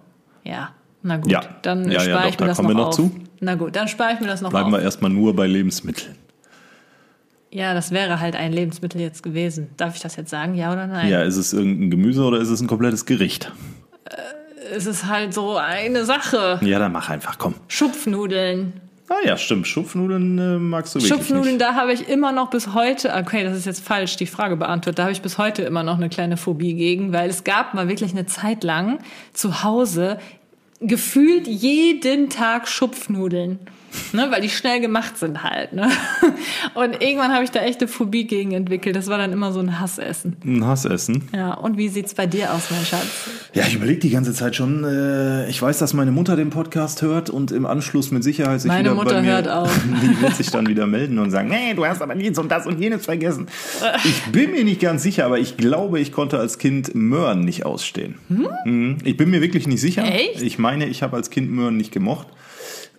[0.43, 0.69] Ja.
[1.03, 1.41] Na gut, Ja.
[1.61, 2.95] dann Ja, ja, spare doch, ich mir da das kommen noch wir noch auf.
[2.95, 3.11] zu.
[3.41, 4.79] Na gut, dann spare ich mir das noch Bleiben auf.
[4.79, 6.15] wir erstmal nur bei Lebensmitteln.
[7.55, 9.69] Ja, das wäre halt ein Lebensmittel jetzt gewesen.
[9.77, 11.09] Darf ich das jetzt sagen, ja oder nein?
[11.09, 13.49] Ja, ist es irgendein Gemüse oder ist es ein komplettes Gericht?
[14.75, 16.59] Es ist halt so eine Sache.
[16.61, 17.55] Ja, dann mach einfach, komm.
[17.69, 18.73] Schupfnudeln.
[19.07, 19.67] Ah ja, stimmt.
[19.67, 21.61] Schupfnudeln äh, magst du wirklich Schupfnudeln, nicht.
[21.61, 24.99] da habe ich immer noch bis heute, okay, das ist jetzt falsch, die Frage beantwortet,
[24.99, 27.87] da habe ich bis heute immer noch eine kleine Phobie gegen, weil es gab mal
[27.87, 28.99] wirklich eine Zeit lang
[29.31, 30.17] zu Hause
[30.81, 33.59] gefühlt jeden Tag Schupfnudeln.
[34.13, 35.73] Ne, weil die schnell gemacht sind halt.
[35.73, 35.89] Ne?
[36.73, 38.95] Und irgendwann habe ich da echte Phobie gegen entwickelt.
[38.95, 40.35] Das war dann immer so ein Hassessen.
[40.43, 41.27] Ein Hassessen.
[41.33, 43.29] Ja, und wie sieht's bei dir aus, mein Schatz?
[43.53, 44.83] Ja, ich überlege die ganze Zeit schon.
[44.83, 48.69] Äh, ich weiß, dass meine Mutter den Podcast hört und im Anschluss mit Sicherheit sich
[48.69, 49.69] Meine wieder Mutter bei mir, hört auch.
[50.01, 52.67] Die wird sich dann wieder melden und sagen, nee, du hast aber dies und das
[52.67, 53.47] und jenes vergessen.
[54.03, 57.65] Ich bin mir nicht ganz sicher, aber ich glaube, ich konnte als Kind Möhren nicht
[57.65, 58.15] ausstehen.
[58.29, 58.97] Mhm.
[59.03, 60.03] Ich bin mir wirklich nicht sicher.
[60.03, 60.41] Echt?
[60.41, 62.27] Ich meine, ich habe als Kind Möhren nicht gemocht.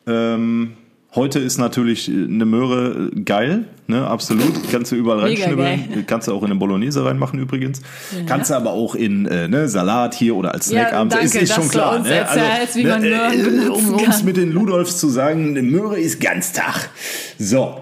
[0.06, 0.74] Ähm,
[1.16, 4.70] Heute ist natürlich eine Möhre geil, ne, absolut.
[4.70, 6.04] Kannst du überall reinschnibbeln.
[6.06, 7.80] Kannst du auch in eine Bolognese reinmachen übrigens.
[8.26, 11.14] Kannst du aber auch in äh, ne, Salat hier oder als Ja, Snackabend.
[11.14, 11.96] danke, ist, ist schon klar.
[11.96, 12.16] uns ne?
[12.16, 16.20] erzählst, wie man Möhren äh, Um uns mit den Ludolfs zu sagen, eine Möhre ist
[16.20, 16.90] Ganztag.
[17.38, 17.80] So,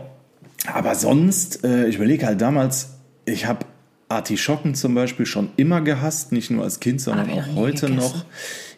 [0.72, 2.90] aber sonst, äh, ich überlege halt damals,
[3.24, 3.66] ich habe
[4.08, 7.96] Artischocken zum Beispiel schon immer gehasst, nicht nur als Kind, sondern auch heute gegessen.
[7.96, 8.24] noch.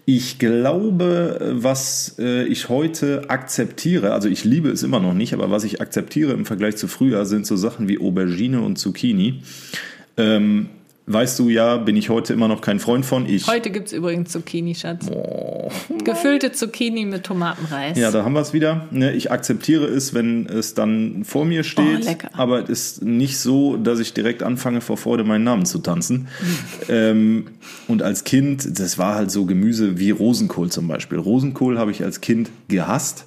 [0.08, 5.50] Ich glaube, was äh, ich heute akzeptiere, also ich liebe es immer noch nicht, aber
[5.50, 9.42] was ich akzeptiere im Vergleich zu früher, sind so Sachen wie Aubergine und Zucchini.
[10.16, 10.68] Ähm,
[11.06, 13.26] weißt du ja, bin ich heute immer noch kein Freund von.
[13.26, 15.06] Ich Heute gibt's übrigens Zucchini, Schatz.
[16.04, 17.96] Gefüllte Zucchini mit Tomatenreis.
[17.96, 18.88] Ja, da haben wir es wieder.
[18.90, 22.06] Ne, Ich akzeptiere es, wenn es dann vor mir steht.
[22.08, 25.78] Oh, aber es ist nicht so, dass ich direkt anfange, vor Freude meinen Namen zu
[25.78, 26.28] tanzen.
[26.88, 27.46] ähm,
[27.88, 31.18] und als Kind, das war halt so Gemüse wie Rosenkohl zum Beispiel.
[31.18, 33.26] Rosenkohl habe ich als Kind gehasst.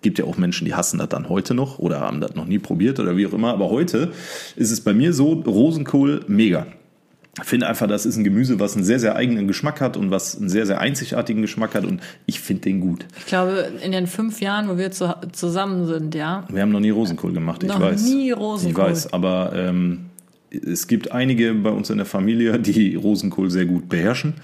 [0.00, 2.60] Gibt ja auch Menschen, die hassen das dann heute noch oder haben das noch nie
[2.60, 3.52] probiert oder wie auch immer.
[3.52, 4.12] Aber heute
[4.54, 6.68] ist es bei mir so, Rosenkohl mega.
[7.40, 10.10] Ich finde einfach, das ist ein Gemüse, was einen sehr, sehr eigenen Geschmack hat und
[10.10, 13.06] was einen sehr, sehr einzigartigen Geschmack hat und ich finde den gut.
[13.18, 16.44] Ich glaube, in den fünf Jahren, wo wir zu, zusammen sind, ja.
[16.48, 18.02] Wir haben noch nie Rosenkohl gemacht, ich Noch weiß.
[18.04, 18.84] nie Rosenkohl.
[18.84, 20.06] Ich weiß, aber ähm,
[20.50, 24.34] es gibt einige bei uns in der Familie, die Rosenkohl sehr gut beherrschen.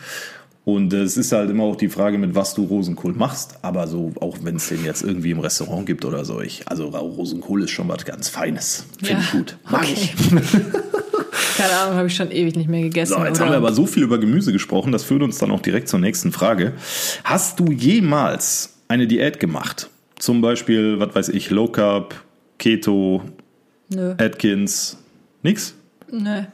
[0.64, 3.58] Und es ist halt immer auch die Frage, mit was du Rosenkohl machst.
[3.60, 6.88] Aber so, auch wenn es den jetzt irgendwie im Restaurant gibt oder so, ich, also
[6.88, 8.86] Rosenkohl ist schon was ganz Feines.
[8.98, 9.58] Finde Ja, ich gut.
[9.70, 9.94] Mag okay.
[9.94, 10.14] ich.
[11.56, 13.14] Keine Ahnung, habe ich schon ewig nicht mehr gegessen.
[13.18, 13.46] So, jetzt oder?
[13.46, 16.00] haben wir aber so viel über Gemüse gesprochen, das führt uns dann auch direkt zur
[16.00, 16.72] nächsten Frage.
[17.24, 19.90] Hast du jemals eine Diät gemacht?
[20.18, 22.14] Zum Beispiel, was weiß ich, Low Carb,
[22.58, 23.22] Keto,
[23.90, 24.14] Nö.
[24.18, 24.96] Atkins,
[25.42, 25.74] nix?
[26.10, 26.44] Nö.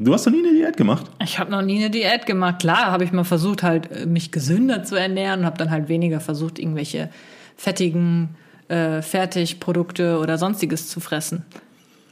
[0.00, 1.06] Du hast doch nie eine Diät gemacht?
[1.22, 2.60] Ich habe noch nie eine Diät gemacht.
[2.60, 5.88] Klar, habe ich mal versucht, halt äh, mich gesünder zu ernähren und habe dann halt
[5.88, 7.10] weniger versucht, irgendwelche
[7.56, 8.36] fettigen
[8.68, 11.44] äh, Fertigprodukte oder sonstiges zu fressen.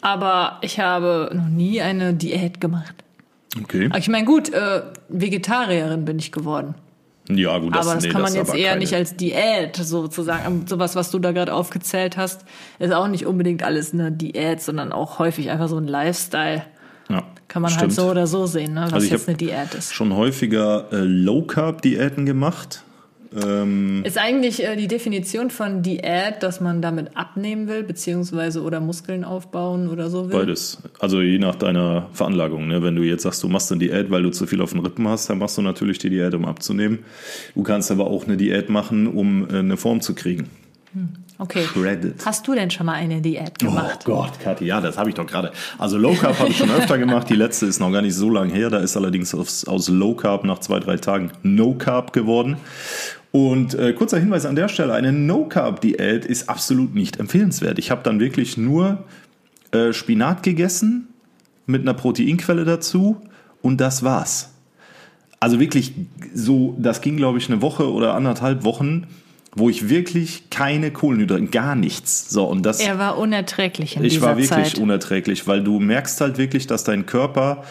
[0.01, 2.95] Aber ich habe noch nie eine Diät gemacht.
[3.63, 3.87] Okay.
[3.89, 6.75] Aber ich meine, gut, äh, Vegetarierin bin ich geworden.
[7.29, 10.47] Ja, gut, aber das nee, kann man ist jetzt eher keine- nicht als Diät sozusagen.
[10.47, 12.45] Und Sowas, was du da gerade aufgezählt hast,
[12.79, 16.63] ist auch nicht unbedingt alles eine Diät, sondern auch häufig einfach so ein Lifestyle.
[17.09, 17.83] Ja, Kann man stimmt.
[17.83, 19.95] halt so oder so sehen, ne, was Also jetzt eine Diät ist.
[19.95, 22.83] Schon häufiger äh, Low Carb Diäten gemacht.
[23.45, 28.81] Ähm, Ist eigentlich äh, die Definition von Diät, dass man damit abnehmen will, beziehungsweise oder
[28.81, 30.39] Muskeln aufbauen oder so will?
[30.39, 30.79] beides.
[31.01, 32.67] Also je nach deiner Veranlagung.
[32.69, 32.83] Ne?
[32.83, 35.07] Wenn du jetzt sagst, du machst eine Diät, weil du zu viel auf den Rippen
[35.09, 37.01] hast, dann machst du natürlich die Diät, um abzunehmen.
[37.55, 40.49] Du kannst aber auch eine Diät machen, um äh, eine Form zu kriegen.
[41.39, 41.65] Okay.
[41.65, 42.25] Shredded.
[42.25, 44.01] Hast du denn schon mal eine Diät gemacht?
[44.03, 45.53] Oh Gott, Kathi, ja, das habe ich doch gerade.
[45.79, 47.29] Also Low Carb habe ich schon öfter gemacht.
[47.29, 48.71] Die letzte ist noch gar nicht so lang her.
[48.71, 52.57] Da ist allerdings aus, aus Low Carb nach zwei, drei Tagen No Carb geworden.
[53.33, 57.79] Und äh, kurzer Hinweis an der Stelle, eine No Carb Diät ist absolut nicht empfehlenswert.
[57.79, 59.05] Ich habe dann wirklich nur
[59.73, 61.09] äh, Spinat gegessen
[61.67, 63.21] mit einer Proteinquelle dazu
[63.61, 64.55] und das war's.
[65.39, 65.93] Also wirklich
[66.33, 69.07] so, das ging glaube ich eine Woche oder anderthalb Wochen,
[69.57, 72.29] wo ich wirklich keine Kohlenhydrate, gar nichts.
[72.31, 74.79] So und das Er war unerträglich in ich dieser war wirklich Zeit.
[74.79, 77.65] unerträglich, weil du merkst halt wirklich, dass dein Körper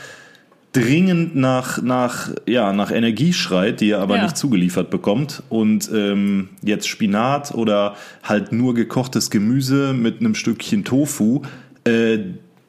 [0.74, 4.24] dringend nach, nach, ja, nach Energie schreit, die er aber Ja.
[4.24, 5.42] nicht zugeliefert bekommt.
[5.48, 11.44] Und ähm, jetzt Spinat oder halt nur gekochtes Gemüse mit einem Stückchen Tofu,
[11.86, 12.18] äh,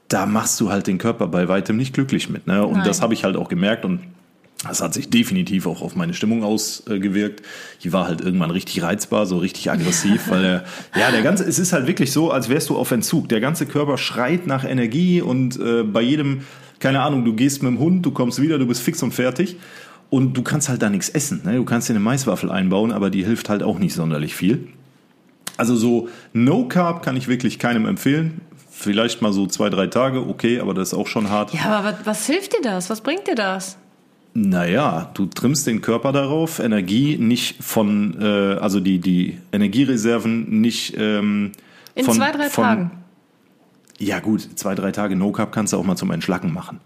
[0.09, 2.47] da machst du halt den Körper bei weitem nicht glücklich mit.
[2.47, 2.65] Ne?
[2.65, 2.85] Und Nein.
[2.87, 3.99] das habe ich halt auch gemerkt und
[4.69, 7.43] das hat sich definitiv auch auf meine Stimmung ausgewirkt.
[7.81, 10.65] Ich war halt irgendwann richtig reizbar, so richtig aggressiv, weil der,
[10.97, 13.29] ja, der ganze, es ist halt wirklich so, als wärst du auf Entzug.
[13.29, 16.43] Der ganze Körper schreit nach Energie und äh, bei jedem,
[16.79, 19.57] keine Ahnung, du gehst mit dem Hund, du kommst wieder, du bist fix und fertig
[20.11, 21.43] und du kannst halt da nichts essen.
[21.45, 21.57] Ne?
[21.57, 24.69] Du kannst dir eine Maiswaffel einbauen, aber die hilft halt auch nicht sonderlich viel.
[25.57, 28.41] Also so No Carb kann ich wirklich keinem empfehlen.
[28.71, 31.55] Vielleicht mal so zwei, drei Tage, okay, aber das ist auch schon hart.
[31.55, 32.91] Ja, aber was, was hilft dir das?
[32.91, 33.79] Was bringt dir das?
[34.39, 40.95] Naja, du trimmst den Körper darauf, Energie nicht von, äh, also die, die Energiereserven nicht
[40.99, 41.53] ähm,
[41.95, 42.91] In von, zwei, drei von, Tagen.
[43.99, 46.81] Ja gut, zwei, drei Tage No Carb kannst du auch mal zum Entschlacken machen.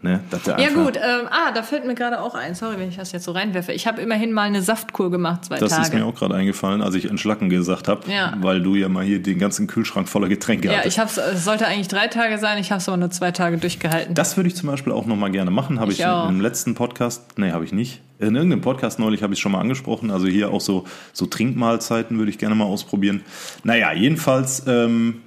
[0.00, 2.54] Ne, Ja gut, ähm, ah, da fällt mir gerade auch ein.
[2.54, 3.72] Sorry, wenn ich das jetzt so reinwerfe.
[3.72, 5.82] Ich habe immerhin mal eine Saftkur gemacht, zwei Das Tage.
[5.82, 8.32] ist mir auch gerade eingefallen, als ich entschlacken gesagt habe, Ja.
[8.40, 10.96] weil du ja mal hier den ganzen Kühlschrank voller Getränke ja, hattest.
[10.96, 13.58] ich hab's, es sollte eigentlich drei Tage sein, ich habe es aber nur zwei Tage
[13.58, 14.14] durchgehalten.
[14.14, 15.80] Das würde ich zum Beispiel auch noch mal gerne machen.
[15.80, 18.00] Habe ich, Ich im letzten Podcast, nee, habe ich nicht.
[18.20, 20.12] In irgendeinem Podcast neulich habe ich es schon mal angesprochen.
[20.12, 23.22] Also hier auch so, so Trinkmahlzeiten würde ich gerne mal ausprobieren.
[23.64, 25.22] Naja, jedenfalls ähm,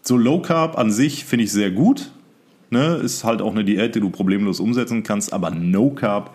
[0.00, 2.10] so Low Carb an sich finde ich sehr gut.
[2.70, 2.96] Ne?
[2.96, 5.32] Ist halt auch eine Diät, die du problemlos umsetzen kannst.
[5.32, 6.34] Aber No Carb,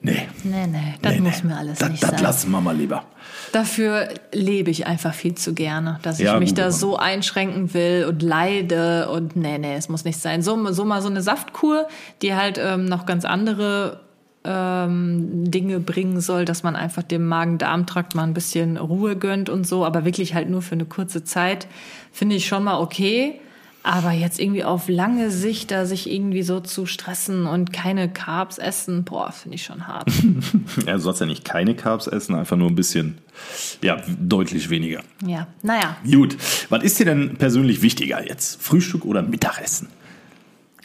[0.00, 0.26] nee.
[0.44, 1.50] nee, nee, das nee, muss nee.
[1.50, 2.22] mir alles das, nicht das sein.
[2.22, 3.04] lassen wir mal lieber.
[3.52, 7.74] Dafür lebe ich einfach viel zu gerne, dass ich Ja, mich gut, da so einschränken
[7.74, 10.42] will und leide und nee, nee, es muss nicht sein.
[10.42, 11.86] So, so mal so eine Saftkur,
[12.22, 14.00] die halt ähm, noch ganz andere
[14.44, 19.66] ähm, Dinge bringen soll, dass man einfach dem Magen-Darm-Trakt mal ein bisschen Ruhe gönnt und
[19.66, 21.68] so, aber wirklich halt nur für eine kurze Zeit,
[22.10, 23.40] finde ich schon mal okay.
[23.84, 28.58] Aber jetzt irgendwie auf lange Sicht da sich irgendwie so zu stressen und keine Carbs
[28.58, 30.08] essen, boah, finde ich schon hart.
[30.86, 33.18] Ja, du sollst ja nicht keine Carbs essen, einfach nur ein bisschen,
[33.82, 35.02] ja, deutlich weniger.
[35.26, 35.96] ja, naja.
[36.08, 36.36] Gut,
[36.70, 38.62] was ist dir denn persönlich wichtiger jetzt?
[38.62, 39.88] Frühstück oder Mittagessen?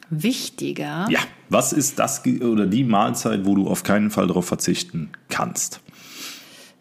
[0.10, 1.08] Wichtiger.
[1.10, 5.82] Ja, was ist das oder die Mahlzeit, wo du auf keinen Fall darauf verzichten kannst?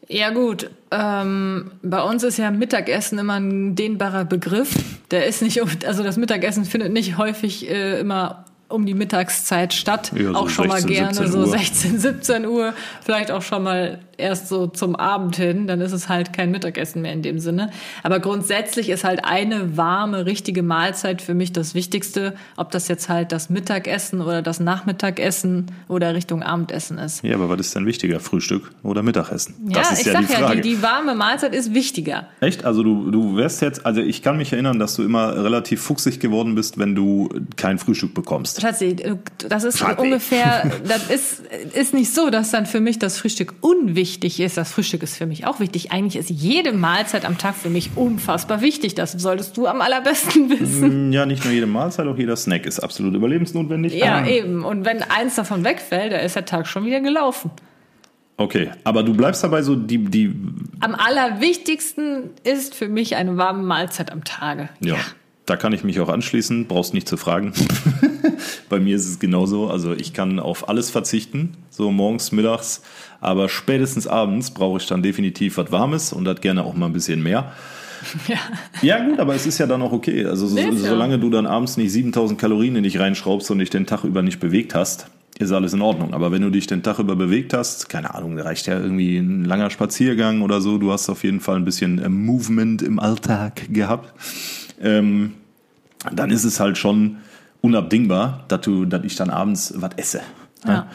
[0.09, 4.75] Ja gut, ähm, bei uns ist ja Mittagessen immer ein dehnbarer Begriff.
[5.11, 10.13] Der ist nicht, also das Mittagessen findet nicht häufig äh, immer um die Mittagszeit statt.
[10.15, 11.47] Ja, so auch schon mal 16, gerne 17 so Uhr.
[11.47, 16.09] 16, 17 Uhr, vielleicht auch schon mal erst so zum Abend hin, dann ist es
[16.09, 17.71] halt kein Mittagessen mehr in dem Sinne.
[18.03, 23.09] Aber grundsätzlich ist halt eine warme, richtige Mahlzeit für mich das Wichtigste, ob das jetzt
[23.09, 27.23] halt das Mittagessen oder das Nachmittagessen oder Richtung Abendessen ist.
[27.23, 29.55] Ja, aber was ist denn wichtiger, Frühstück oder Mittagessen?
[29.69, 30.61] Ja, das ist ich ja sag die ja, Frage.
[30.61, 32.29] die, die warme Mahlzeit ist wichtiger.
[32.41, 32.65] Echt?
[32.65, 36.21] Also du, du wärst jetzt, also ich kann mich erinnern, dass du immer relativ fuchsig
[36.21, 38.61] geworden bist, wenn du kein Frühstück bekommst.
[38.61, 38.97] Schatzi,
[39.49, 40.01] das ist Schatzi.
[40.01, 41.43] ungefähr, das ist,
[41.75, 44.06] ist nicht so, dass dann für mich das Frühstück unwichtig
[44.41, 44.57] ist.
[44.57, 45.93] Das Frühstück ist für mich auch wichtig.
[45.93, 48.95] Eigentlich ist jede Mahlzeit am Tag für mich unfassbar wichtig.
[48.95, 51.13] Das solltest du am allerbesten wissen.
[51.13, 53.95] Ja, nicht nur jede Mahlzeit, auch jeder Snack ist absolut überlebensnotwendig.
[53.95, 54.27] Ja, Ah.
[54.27, 54.65] eben.
[54.65, 57.51] Und wenn eins davon wegfällt, dann ist der Tag schon wieder gelaufen.
[58.39, 60.35] Okay, aber du bleibst dabei so die, die,
[60.81, 64.69] Am allerwichtigsten ist für mich eine warme Mahlzeit am Tage.
[64.81, 64.97] ja.
[65.47, 67.53] Da kann ich mich auch anschließen, brauchst nicht zu fragen.
[68.69, 69.71] Bei mir ist es genauso.
[69.71, 72.83] Also ich kann auf alles verzichten, so morgens, mittags,
[73.21, 76.93] aber spätestens abends brauche ich dann definitiv was Warmes und das gerne auch mal ein
[76.93, 77.53] bisschen mehr.
[78.29, 78.37] Ja.
[78.83, 80.27] Ja gut, aber es ist ja dann auch okay.
[80.27, 83.87] Also so, solange du dann abends nicht 7000 Kalorien in dich reinschraubst und dich den
[83.87, 86.15] Tag über nicht bewegt hast, ist alles in Ordnung.
[86.15, 89.19] Aber wenn du dich den Tag über bewegt hast, keine Ahnung, da reicht ja irgendwie
[89.19, 92.99] ein langer Spaziergang oder so, du hast auf jeden Fall ein bisschen äh, Movement im
[92.99, 94.13] Alltag gehabt,
[94.81, 95.35] ähm,
[96.13, 97.19] dann ist es halt schon
[97.61, 100.21] unabdingbar, dass du, dass ich dann abends was esse.
[100.67, 100.87] ja.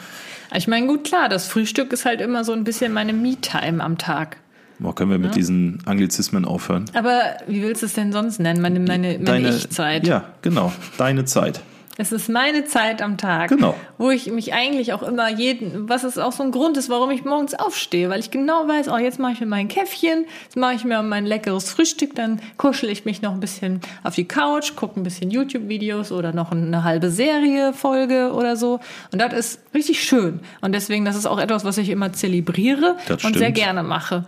[0.54, 3.96] Ich meine, gut, klar, das Frühstück ist halt immer so ein bisschen meine Me-Time am
[3.96, 4.36] Tag.
[4.78, 6.84] Boah, können wir mit diesen Anglizismen aufhören?
[6.92, 8.60] Aber wie willst du es denn sonst nennen?
[8.60, 10.06] Meine, meine, meine Ich-Zeit.
[10.06, 11.62] Ja, genau, deine Zeit.
[11.98, 13.74] Es ist meine Zeit am Tag, Genau.
[13.98, 17.10] wo ich mich eigentlich auch immer jeden, was ist auch so ein Grund ist, warum
[17.10, 20.56] ich morgens aufstehe, weil ich genau weiß, oh, jetzt mache ich mir mein Käffchen, jetzt
[20.56, 24.24] mache ich mir mein leckeres Frühstück, dann kuschel ich mich noch ein bisschen auf die
[24.24, 28.80] Couch, gucke ein bisschen YouTube-Videos oder noch eine halbe Serie, Folge oder so.
[29.12, 30.40] Und das ist richtig schön.
[30.62, 34.24] Und deswegen, das ist auch etwas, was ich immer zelebriere und sehr gerne mache.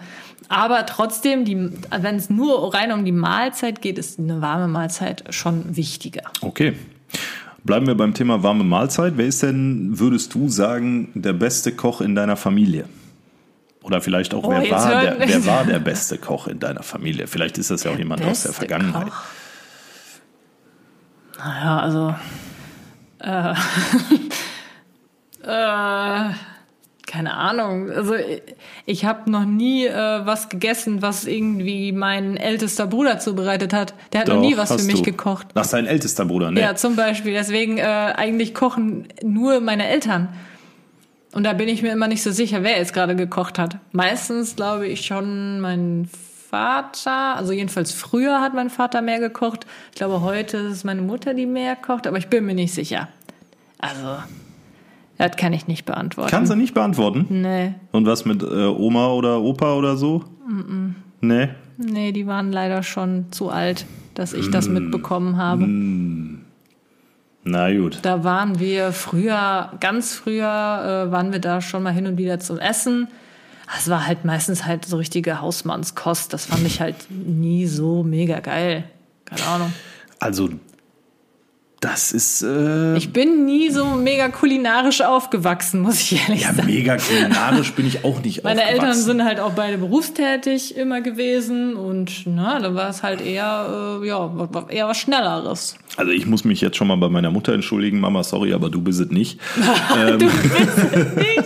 [0.51, 1.47] Aber trotzdem,
[1.91, 6.23] wenn es nur rein um die Mahlzeit geht, ist eine warme Mahlzeit schon wichtiger.
[6.43, 6.75] Okay.
[7.65, 9.15] Bleiben wir beim Thema warme Mahlzeit.
[9.17, 12.85] Wer ist denn, würdest du sagen, der beste Koch in deiner Familie?
[13.83, 17.27] Oder vielleicht auch, Oh, wer, war der, wer war der beste Koch in deiner Familie?
[17.27, 19.07] Vielleicht ist das ja auch jemand aus der Vergangenheit.
[19.07, 19.23] Koch?
[21.39, 22.15] Naja, also.
[23.19, 23.55] Äh,
[26.31, 26.35] äh,
[27.15, 27.91] keine Ahnung.
[27.93, 28.15] Also
[28.87, 29.93] ich habe noch nie äh,
[30.27, 33.95] was gegessen, was irgendwie mein ältester Bruder zubereitet hat.
[34.13, 35.13] Der hat noch Doch, nie was für mich du.
[35.13, 35.47] gekocht.
[35.55, 36.61] Ach, sein ältester Bruder, ne?
[36.61, 37.33] Ja, zum Beispiel.
[37.33, 40.29] Deswegen äh, eigentlich kochen nur meine Eltern.
[41.33, 43.79] Und da bin ich mir immer nicht so sicher, wer jetzt gerade gekocht hat.
[43.93, 46.09] Meistens glaube ich schon mein
[46.51, 47.37] Vater.
[47.37, 49.67] Also jedenfalls früher hat mein Vater mehr gekocht.
[49.93, 52.75] Ich glaube, heute ist es meine Mutter, die mehr kocht, aber ich bin mir nicht
[52.75, 53.07] sicher.
[53.79, 54.17] Also,
[55.19, 56.31] das kann ich nicht beantworten.
[56.31, 57.27] Kannst du nicht beantworten?
[57.31, 60.25] Nee, Und was mit äh, Oma oder Opa oder so?
[61.21, 61.49] Nee.
[61.79, 64.53] nee, die waren leider schon zu alt, dass ich Mm.
[64.53, 65.67] das mitbekommen habe.
[67.47, 67.99] Na gut.
[68.03, 72.41] Da waren wir früher, ganz früher, äh, waren wir da schon mal hin und wieder
[72.41, 73.09] zum Essen.
[73.79, 76.33] Es war halt meistens halt so richtige Hausmannskost.
[76.33, 78.85] Das fand ich halt nie so mega geil.
[79.25, 79.73] Keine Ahnung.
[80.21, 80.51] Also,
[81.85, 82.41] Das ist.
[82.43, 86.67] Äh, Ich bin nie so mega kulinarisch aufgewachsen, muss ich ehrlich ja, sagen.
[86.67, 89.03] mega kulinarisch bin ich auch nicht Meine Eltern aufgewachsen.
[89.05, 94.07] sind halt auch beide berufstätig immer gewesen und na, da war es halt eher, äh,
[94.09, 94.31] ja,
[94.71, 95.77] eher was Schnelleres.
[95.99, 98.81] Also ich muss mich jetzt schon mal bei meiner Mutter entschuldigen, Mama, sorry, aber du
[98.81, 99.39] bist es nicht.
[100.19, 101.45] Du bist nicht.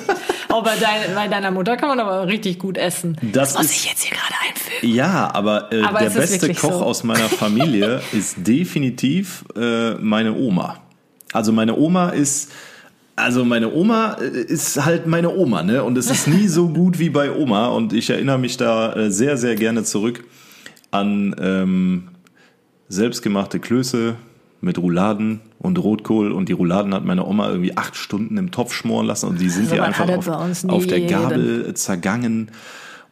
[0.51, 3.17] Auch bei, dein, bei deiner Mutter kann man aber richtig gut essen.
[3.33, 4.95] Das muss ist- ich jetzt hier gerade einfügen.
[4.95, 6.83] Ja, aber, äh, Aber der beste Koch so.
[6.85, 10.81] aus meiner Familie ist definitiv äh, meine Oma.
[11.33, 12.51] Also meine Oma ist,
[13.17, 15.85] also meine Oma äh, ist halt meine Oma, ne?
[15.85, 17.67] Und es ist nie so gut wie bei Oma.
[17.67, 20.25] Und ich erinnere mich da äh, sehr, sehr gerne zurück
[20.91, 22.09] an ähm,
[22.89, 24.17] selbstgemachte Klöße
[24.61, 26.33] mit Rouladen und Rotkohl.
[26.33, 29.49] Und die Rouladen hat meine Oma irgendwie acht Stunden im Topf schmoren lassen und die
[29.49, 32.51] sind So ihr was einfach auf, auf der Gabel zergangen.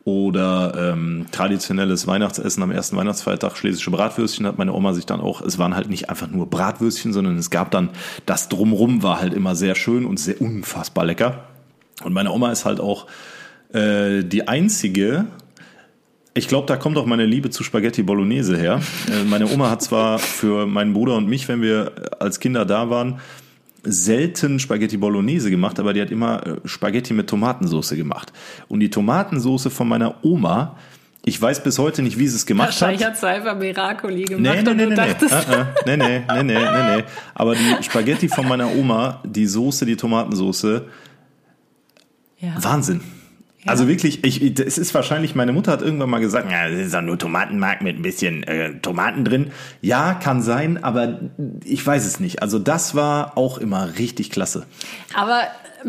[0.04, 5.40] Oder ähm, traditionelles Weihnachtsessen am ersten Weihnachtsfeiertag, schlesische Bratwürstchen, hat meine Oma sich dann auch,
[5.40, 7.90] es waren halt nicht einfach nur Bratwürstchen, sondern es gab dann,
[8.24, 11.46] das Drumrum war halt immer sehr schön und sehr unfassbar lecker.
[12.04, 13.08] Und meine Oma ist halt auch
[13.72, 15.26] äh, die einzige,
[16.36, 18.80] ich glaube, da kommt auch meine Liebe zu Spaghetti Bolognese her.
[19.10, 22.90] Äh, meine Oma hat zwar für meinen Bruder und mich, wenn wir als Kinder da
[22.90, 23.20] waren,
[23.84, 28.32] selten Spaghetti Bolognese gemacht, aber die hat immer äh, Spaghetti mit Tomatensauce gemacht.
[28.68, 30.76] Und die Tomatensauce von meiner Oma,
[31.24, 33.12] ich weiß bis heute nicht, wie sie es gemacht Wahrscheinlich hat.
[33.12, 34.96] hat Cypher Miracoli gemacht Nee, nee, und nee, du nee, nee.
[34.96, 35.64] dachtest, Äh, äh.
[35.86, 37.04] nee, nee, nee, nee, nee, nee.
[37.34, 40.82] Aber die Spaghetti von meiner Oma, die Soße, die Tomatensauce,
[42.38, 42.52] ja.
[42.58, 43.00] Wahnsinn.
[43.66, 46.94] Also wirklich, ich, es ist wahrscheinlich, meine Mutter hat irgendwann mal gesagt, ja, das ist
[46.94, 49.50] doch nur Tomatenmark mit ein bisschen äh, Tomaten drin.
[49.80, 51.20] Ja, kann sein, aber
[51.64, 52.42] ich weiß es nicht.
[52.42, 54.66] Also das war auch immer richtig klasse.
[55.14, 55.42] aber,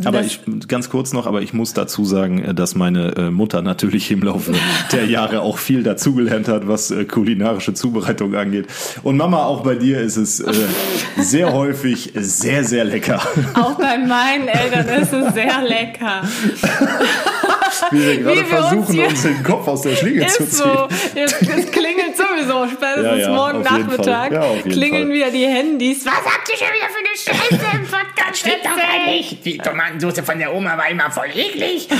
[0.06, 3.62] Aber ich, ganz kurz noch, aber ich muss dazu sagen, äh, dass meine äh, Mutter
[3.62, 4.54] natürlich im Laufe
[4.92, 8.68] der Jahre auch viel dazugelernt hat, was äh, kulinarische Zubereitung angeht.
[9.04, 10.52] Und Mama, auch bei dir ist es äh,
[11.18, 13.22] sehr häufig sehr, sehr lecker.
[13.54, 16.22] auch bei meinen Eltern ist es sehr lecker.
[17.92, 20.56] Wie wir gerade wir uns versuchen, hier- uns den Kopf aus der Schlinge zu Ist
[20.58, 20.66] ziehen.
[20.66, 20.88] so.
[21.16, 24.32] Jetzt, es klingelt sowieso spätestens Ja, ja, morgen Nachmittag.
[24.32, 25.16] Ja, klingeln Fall.
[25.16, 26.06] wieder die Handys.
[26.06, 28.40] Was habt ihr schon wieder für eine Scheiße im Podcast?
[28.48, 29.46] Stimmt doch gar nicht.
[29.46, 31.88] Die Tomatensauce von der Oma war immer voll eklig.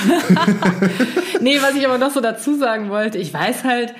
[1.40, 3.94] Nee, was ich aber noch so dazu sagen wollte, ich weiß halt,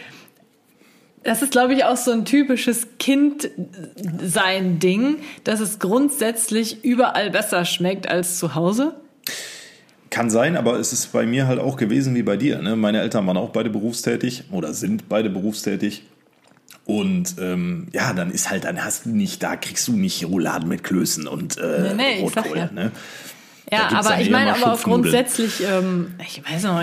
[1.24, 8.10] das ist, glaube ich, auch so ein typisches Kind-Sein-Ding, dass es grundsätzlich überall besser schmeckt
[8.10, 8.96] als zu Hause.
[10.10, 12.62] Kann sein, aber es ist bei mir halt auch gewesen wie bei dir.
[12.62, 12.76] Ne?
[12.76, 16.04] Meine Eltern waren auch beide berufstätig oder sind beide berufstätig.
[16.86, 20.70] Und ähm, ja, dann ist halt, dann hast du nicht, da kriegst du nicht Rouladen
[20.70, 22.58] mit Klößen und äh, Nee, nee, ich sag Rotkohl.
[22.58, 22.70] ja.
[22.72, 22.91] Ne?
[23.70, 26.82] Ja, aber ich meine aber auch grundsätzlich, ähm, ich weiß noch,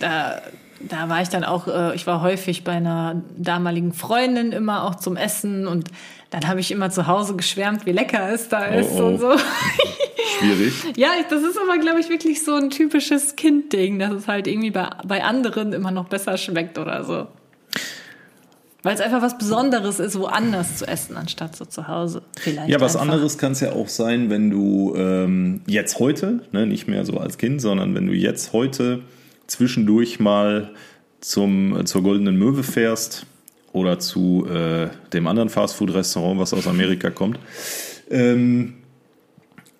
[0.00, 0.42] da,
[0.80, 4.96] da war ich dann auch, äh, ich war häufig bei einer damaligen Freundin immer auch
[4.96, 5.90] zum Essen und
[6.30, 9.06] dann habe ich immer zu Hause geschwärmt, wie lecker es da ist oh.
[9.06, 9.36] und so.
[10.38, 10.72] Schwierig.
[10.96, 14.70] Ja, das ist aber, glaube ich, wirklich so ein typisches Kindding, dass es halt irgendwie
[14.70, 17.26] bei, bei anderen immer noch besser schmeckt oder so.
[18.82, 22.20] Weil es einfach was Besonderes ist, woanders zu essen, anstatt so zu Hause.
[22.38, 23.12] Vielleicht Ja, was einfach.
[23.12, 27.16] anderes kann es ja auch sein, wenn du ähm, jetzt heute, ne, nicht mehr so
[27.16, 29.00] als Kind, sondern wenn du jetzt heute
[29.46, 30.70] zwischendurch mal
[31.20, 33.24] zum, zur Goldenen Möwe fährst
[33.72, 37.38] oder zu äh, dem anderen Fastfood-Restaurant, was aus Amerika kommt.
[38.10, 38.74] Ähm,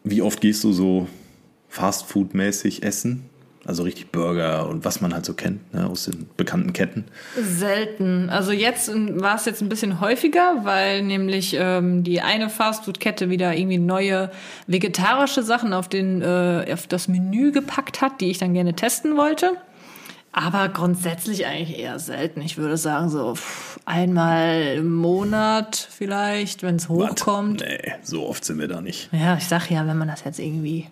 [0.05, 1.09] wie oft gehst du so
[1.69, 3.29] Fastfood-mäßig essen?
[3.67, 7.07] Also richtig Burger und was man halt so kennt ne, aus den bekannten Ketten.
[7.40, 8.29] Selten.
[8.29, 13.57] Also jetzt war es jetzt ein bisschen häufiger, weil nämlich ähm, die eine Fastfood-Kette wieder
[13.57, 14.31] irgendwie neue
[14.67, 19.17] vegetarische Sachen auf, den, äh, auf das Menü gepackt hat, die ich dann gerne testen
[19.17, 19.53] wollte.
[20.37, 22.40] Aber grundsätzlich eigentlich eher selten.
[22.40, 23.35] Ich würde sagen, so
[23.85, 27.61] einmal im Monat vielleicht, wenn es hochkommt.
[27.61, 29.11] Nee, so oft sind wir da nicht.
[29.12, 30.88] Ja, ich sag ja, wenn man das jetzt irgendwie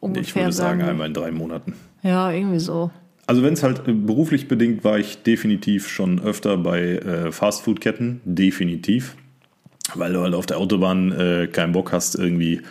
[0.00, 1.74] ungefähr Ich würde sagen, sagen einmal in drei Monaten.
[2.02, 2.90] Ja, irgendwie so.
[3.28, 8.22] Also wenn es halt äh, beruflich bedingt, war ich definitiv schon öfter bei äh, Fastfood-Ketten,
[8.24, 9.14] definitiv.
[9.94, 12.62] Weil du halt auf der Autobahn äh, keinen Bock hast, irgendwie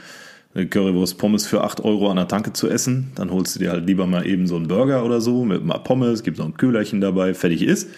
[0.54, 3.12] eine Currywurst Pommes für 8 Euro an der Tanke zu essen.
[3.16, 5.78] Dann holst du dir halt lieber mal eben so einen Burger oder so mit mal
[5.80, 7.90] Pommes, gibt noch ein Kühlerchen dabei, fertig ist.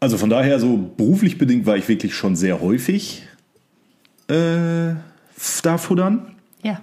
[0.00, 3.24] Also von daher, so beruflich bedingt war ich wirklich schon sehr häufig
[4.28, 4.94] äh,
[5.62, 6.34] da futtern.
[6.62, 6.80] Ja.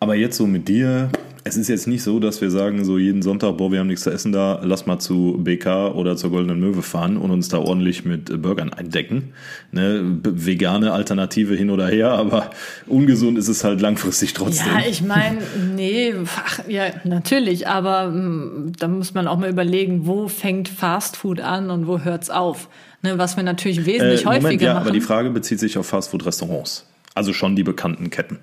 [0.00, 1.10] Aber jetzt so mit dir,
[1.42, 4.02] es ist jetzt nicht so, dass wir sagen, so jeden Sonntag, boah, wir haben nichts
[4.02, 7.58] zu essen da, lass mal zu BK oder zur Goldenen Möwe fahren und uns da
[7.58, 9.32] ordentlich mit Burgern eindecken.
[9.72, 12.50] Ne, vegane Alternative hin oder her, aber
[12.86, 14.66] ungesund ist es halt langfristig trotzdem.
[14.66, 15.38] Ja, ich meine,
[15.74, 21.16] nee, ach, ja, natürlich, aber mm, da muss man auch mal überlegen, wo fängt Fast
[21.16, 22.68] Food an und wo hört's auf.
[23.02, 24.82] Ne, was wir natürlich wesentlich Äh, Moment, häufiger ja, machen.
[24.88, 26.86] aber die Frage bezieht sich auf Fastfood-Restaurants.
[27.14, 28.40] Also schon die bekannten Ketten.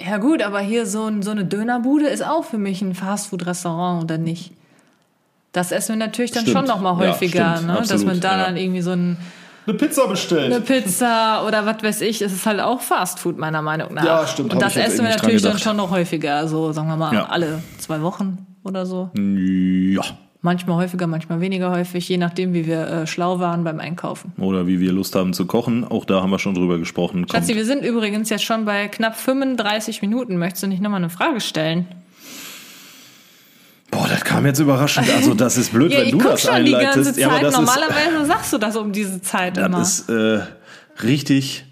[0.00, 4.02] Ja gut, aber hier so, ein, so eine Dönerbude ist auch für mich ein Fastfood-Restaurant
[4.04, 4.52] oder nicht?
[5.52, 6.56] Das essen wir natürlich dann Stimmt.
[6.58, 7.68] schon noch mal Ja, häufiger, stimmt.
[7.68, 7.74] ne?
[7.74, 8.44] dass Absolut, man da ja.
[8.46, 9.16] dann irgendwie so ein,
[9.66, 10.52] Eine Pizza bestellt.
[10.52, 14.04] eine Pizza oder was weiß ich, es ist halt auch Fastfood meiner Meinung nach.
[14.04, 17.14] Ja, stimmt, Und das essen wir natürlich dann schon noch häufiger, so sagen wir mal
[17.14, 17.26] Ja.
[17.26, 19.10] alle zwei Wochen oder so.
[19.16, 20.02] ja.
[20.44, 24.32] Manchmal häufiger, manchmal weniger häufig, je nachdem, wie wir äh, schlau waren beim Einkaufen.
[24.38, 25.84] Oder wie wir Lust haben zu kochen.
[25.84, 27.20] Auch da haben wir schon drüber gesprochen.
[27.28, 27.30] Kommt.
[27.32, 30.36] Schatzi, wir sind übrigens jetzt schon bei knapp 35 Minuten.
[30.38, 31.86] Möchtest du nicht nochmal eine Frage stellen?
[33.92, 35.08] Boah, das kam jetzt überraschend.
[35.14, 37.14] Also das ist blöd, Ja, wenn du das schon die ganze einleitest.
[37.14, 37.18] Zeit.
[37.18, 39.78] Ja, aber das ist, Normalerweise sagst du das um diese Zeit immer.
[39.78, 40.40] das ist äh,
[41.04, 41.66] richtig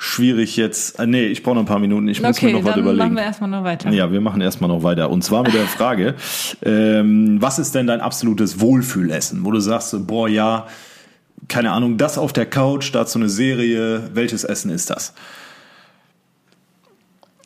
[0.00, 0.98] schwierig jetzt.
[0.98, 2.08] Äh, nee, ich brauche noch ein paar Minuten.
[2.08, 3.16] Ich muss okay, mir noch was dann machen überlegen.
[3.16, 3.90] wir erstmal noch weiter.
[3.90, 5.10] Ja, wir machen erstmal noch weiter.
[5.10, 6.14] Und zwar mit der Frage,
[6.62, 9.44] ähm, was ist denn dein absolutes Wohlfühlessen?
[9.44, 10.66] Wo du sagst, boah, ja,
[11.48, 15.12] keine Ahnung, das auf der Couch, dazu eine Serie, welches Essen ist das?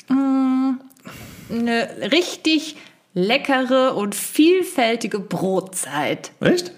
[0.08, 2.76] Eine richtig
[3.14, 6.30] leckere und vielfältige Brotzeit.
[6.40, 6.72] Echt?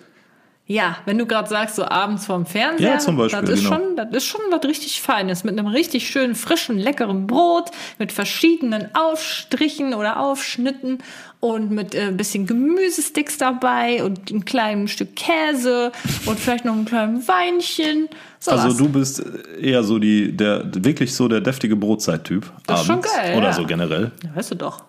[0.69, 3.77] Ja, wenn du gerade sagst, so abends vorm Fernseher, Ja, zum Beispiel, das ist genau.
[3.77, 8.11] schon, das ist schon was richtig Feines mit einem richtig schönen, frischen, leckeren Brot, mit
[8.11, 10.99] verschiedenen Aufstrichen oder Aufschnitten
[11.39, 15.93] und mit äh, ein bisschen Gemüsesticks dabei und ein kleines Stück Käse
[16.25, 18.09] und vielleicht noch ein kleines Weinchen.
[18.41, 18.65] Sowas.
[18.65, 19.23] Also du bist
[19.61, 22.51] eher so die, der, wirklich so der deftige Brotzeit-Typ.
[22.67, 23.15] Das ist schon abends.
[23.15, 23.53] geil, Oder ja.
[23.53, 24.11] so generell.
[24.25, 24.83] ja, weißt du doch.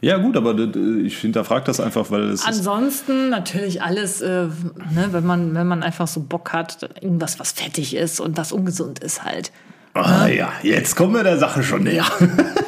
[0.00, 0.54] Ja, gut, aber
[1.02, 5.82] ich hinterfrage das einfach, weil es Ansonsten natürlich alles, äh, ne, wenn man wenn man
[5.82, 9.52] einfach so Bock hat, irgendwas was fettig ist und was ungesund ist halt.
[9.94, 12.04] Ah ja, jetzt kommen wir der Sache schon näher.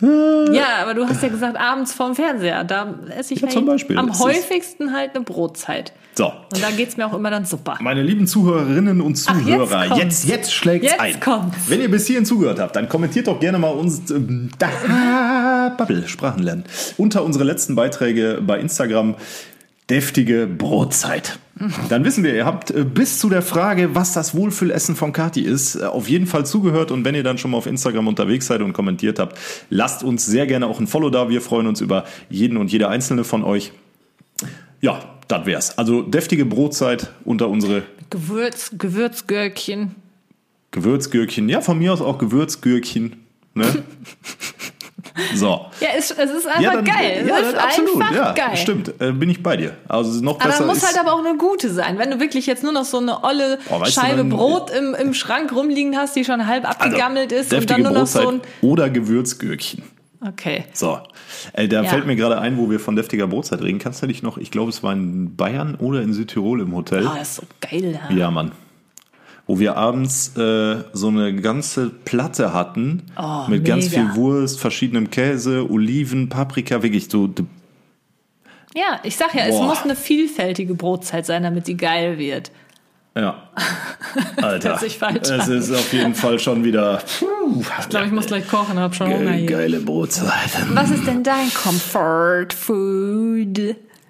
[0.00, 3.98] Ja, aber du hast ja gesagt, abends vorm Fernseher, da esse ich Ja, zum Beispiel.
[3.98, 5.92] am Es häufigsten halt eine Brotzeit.
[6.16, 7.78] So, Und da geht's mir auch immer dann super.
[7.80, 11.20] meine lieben Zuhörerinnen und Ach, jetzt Zuhörer, jetzt, jetzt, schlägt's Jetzt ein.
[11.20, 11.56] kommt's.
[11.68, 16.08] Wenn ihr bis hierhin zugehört habt, dann kommentiert doch gerne mal uns ähm, da, Bubble,
[16.08, 16.64] Sprachen lernen.
[16.96, 19.14] Unter unsere letzten Beiträge bei Instagram
[19.90, 21.38] deftige Brotzeit.
[21.90, 25.42] Dann wissen wir, ihr habt äh, bis zu der Frage, was das Wohlfühlessen von Kati
[25.42, 26.90] ist, äh, auf jeden Fall zugehört.
[26.90, 29.38] Und wenn ihr dann schon mal auf Instagram unterwegs seid und kommentiert habt,
[29.68, 31.28] lasst uns sehr gerne auch ein Follow da.
[31.28, 33.72] Wir freuen uns über jeden und jede einzelne von euch.
[34.80, 35.76] Ja, das wär's.
[35.76, 39.94] Also deftige Brotzeit unter unsere Gewürz, Gewürzgürkchen.
[40.70, 41.48] Gewürzgürkchen.
[41.50, 43.16] Ja, von mir aus auch Gewürzgürkchen.
[43.54, 43.66] Ne?
[45.34, 45.66] So.
[45.80, 47.20] Ja, es, es ist einfach dann- geil.
[47.22, 48.02] Es ja, ist dann absolut.
[48.02, 48.56] einfach Ja, geil.
[48.56, 48.94] stimmt.
[49.00, 49.76] Äh, bin ich bei dir.
[49.88, 51.98] Also noch Aber besser dann muss ist, halt aber auch eine gute sein.
[51.98, 55.14] Wenn du wirklich jetzt nur noch so eine olle Oh, Scheibe dann- Brot im, im
[55.14, 58.24] Schrank rumliegen hast, die schon halb also, abgegammelt ist und dann nur noch so ein.
[58.38, 59.82] Brotzeit oder Gewürzgürkchen.
[60.26, 60.64] Okay.
[60.74, 60.98] So.
[61.54, 61.88] Äh, da Ja.
[61.88, 63.78] fällt mir gerade ein, wo wir von deftiger Brotzeit reden.
[63.78, 67.06] Kannst du dich noch, ich glaube, es war in Bayern oder in Südtirol im Hotel.
[67.06, 68.14] Oh, das ist so geil da.
[68.14, 68.52] Ja, Mann.
[69.50, 74.02] Wo wir abends äh, so eine ganze Platte hatten Oh, mit ganz mega.
[74.02, 77.28] viel Wurst, verschiedenem Käse, Oliven, Paprika, wirklich so.
[78.76, 79.66] Ja, ich sag ja, es Boah.
[79.66, 82.52] muss eine vielfältige Brotzeit sein, damit die geil wird.
[83.16, 83.42] Ja.
[84.40, 84.78] Alter.
[84.78, 87.02] Falsch es ist auf jeden Fall schon wieder.
[87.80, 89.46] Ich glaube, ich muss gleich kochen, hab schon Hunger Ge hier.
[89.48, 90.30] geile Brotzeit.
[90.74, 93.58] Was ist denn dein Comfort Food?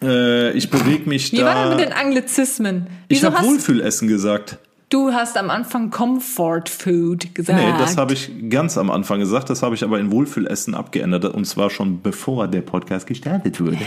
[0.02, 1.46] Äh, ich bewege mich Wie da.
[1.46, 2.88] war das mit den Anglizismen?
[3.08, 4.58] ich Wieso habe hast Wohlfühlessen gesagt.
[4.90, 7.58] Du hast am Anfang Comfort Food gesagt?
[7.58, 9.48] Nee, das habe ich ganz am Anfang gesagt.
[9.48, 11.24] Das habe ich aber in Wohlfühlessen abgeändert.
[11.26, 13.78] Und zwar schon bevor der Podcast gestartet wurde.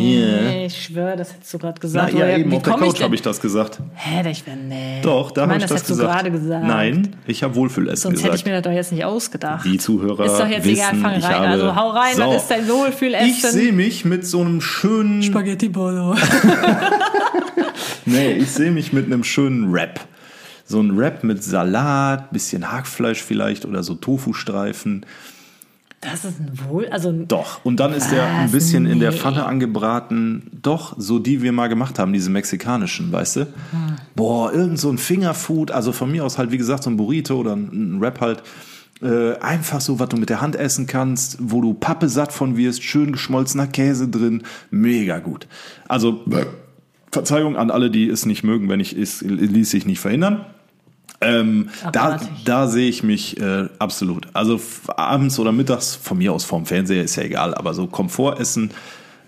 [0.00, 2.12] Nee, ich schwöre, das hättest du gerade Na, gesagt.
[2.12, 3.80] ja, Woher- eben auf der ich Couch habe ich das gesagt.
[3.94, 5.00] Hä, ich wäre nee.
[5.02, 6.12] Doch, da ich habe ich das das hättest du gesagt.
[6.14, 6.66] gerade gesagt.
[6.66, 8.38] Nein, ich habe Wohlfühlessen Sonst hätte gesagt.
[8.38, 9.64] ich mir das doch jetzt nicht ausgedacht.
[9.64, 11.34] Die Zuhörer Ist doch jetzt wissen, egal, fang ich rein.
[11.34, 13.28] habe, Also hau rein, so, was ist dein Wohlfühlessen?
[13.28, 16.14] Ich sehe mich mit so einem schönen, Spaghetti Bolo.
[18.06, 20.00] nee, ich sehe mich mit einem schönen Wrap.
[20.68, 25.06] So ein Wrap mit Salat, bisschen Hackfleisch vielleicht oder so Tofu-Streifen.
[26.02, 27.64] Das ist ein Wohl, also Doch.
[27.64, 29.16] Und dann ist der ein bisschen in der Nee.
[29.16, 30.50] Pfanne angebraten.
[30.62, 33.46] Doch, so die wir mal gemacht haben, diese mexikanischen, weißt du?
[34.14, 37.36] Boah, irgend so ein Fingerfood, also von mir aus halt, wie gesagt, so ein Burrito
[37.36, 38.42] oder ein, ein Wrap halt.
[39.00, 42.56] Äh, einfach so, was du mit der Hand essen kannst, wo du Pappe satt von
[42.56, 44.42] wirst, schön geschmolzener Käse drin.
[44.70, 45.46] Mega gut.
[45.88, 46.24] Also,
[47.10, 50.44] Verzeihung an alle, die es nicht mögen, wenn ich es ließ sich nicht verhindern.
[51.20, 54.28] Ähm, da, da sehe ich mich äh, absolut.
[54.34, 54.60] Also
[54.96, 58.70] abends oder mittags, von mir aus vorm Fernseher, ist ja egal, aber so Komfortessen,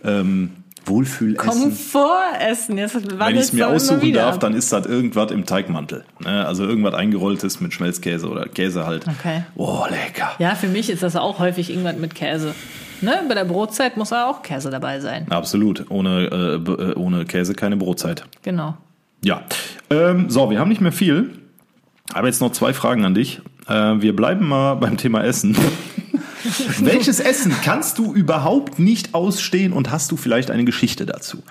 [0.04, 0.50] ähm,
[0.86, 1.50] Wohlfühlessen.
[1.50, 2.78] Komfortessen.
[2.78, 6.04] Jetzt Wenn ich es mir aussuchen darf, dann ist das irgendwas im Teigmantel.
[6.20, 6.46] Ne?
[6.46, 9.06] Also irgendwas eingerolltes mit Schmelzkäse oder Käse halt.
[9.06, 9.42] Okay.
[9.56, 10.30] Oh, lecker.
[10.38, 12.54] Ja, für mich ist das auch häufig irgendwas mit Käse.
[13.02, 13.20] Ne?
[13.28, 15.26] Bei der Brotzeit muss auch Käse dabei sein.
[15.30, 15.90] Absolut.
[15.90, 18.24] Ohne, äh, äh, ohne Käse keine Brotzeit.
[18.42, 18.76] Genau.
[19.22, 19.42] Ja,
[19.90, 21.39] Ähm, so, wir haben nicht mehr viel.
[22.12, 23.40] Aber jetzt noch zwei Fragen an dich.
[23.68, 25.56] Äh, wir bleiben mal beim Thema Essen.
[26.78, 31.42] Welches Essen kannst du überhaupt nicht ausstehen und hast du vielleicht eine Geschichte dazu?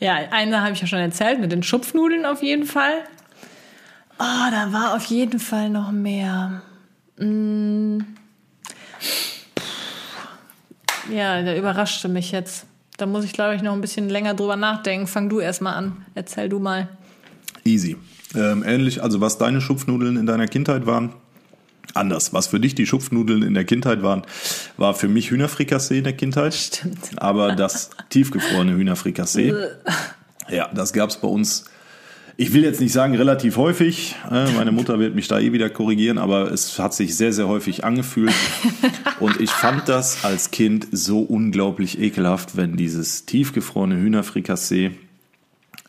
[0.00, 2.94] Ja, eine habe ich ja schon erzählt, mit den Schupfnudeln auf jeden Fall.
[4.18, 6.62] Oh, da war auf jeden Fall noch mehr.
[7.16, 8.00] Mm.
[11.10, 12.66] Ja, der überraschte mich jetzt.
[12.96, 15.06] Da muss ich, glaube ich, noch ein bisschen länger drüber nachdenken.
[15.06, 16.04] Fang du erst mal an.
[16.14, 16.88] Erzähl du mal.
[17.64, 17.96] Easy.
[18.34, 21.12] Ähm, ähnlich, also was deine Schupfnudeln in deiner Kindheit waren,
[21.94, 22.32] anders.
[22.32, 24.22] Was für dich die Schupfnudeln in der Kindheit waren,
[24.76, 26.54] war für mich Hühnerfrikassee in der Kindheit.
[26.54, 26.98] Stimmt.
[27.16, 29.54] Aber das tiefgefrorene Hühnerfrikassee,
[30.50, 31.64] ja, das gab's bei uns.
[32.40, 35.68] Ich will jetzt nicht sagen relativ häufig, äh, meine Mutter wird mich da eh wieder
[35.70, 38.32] korrigieren, aber es hat sich sehr, sehr häufig angefühlt.
[39.20, 44.92] Und ich fand das als Kind so unglaublich ekelhaft, wenn dieses tiefgefrorene Hühnerfrikassee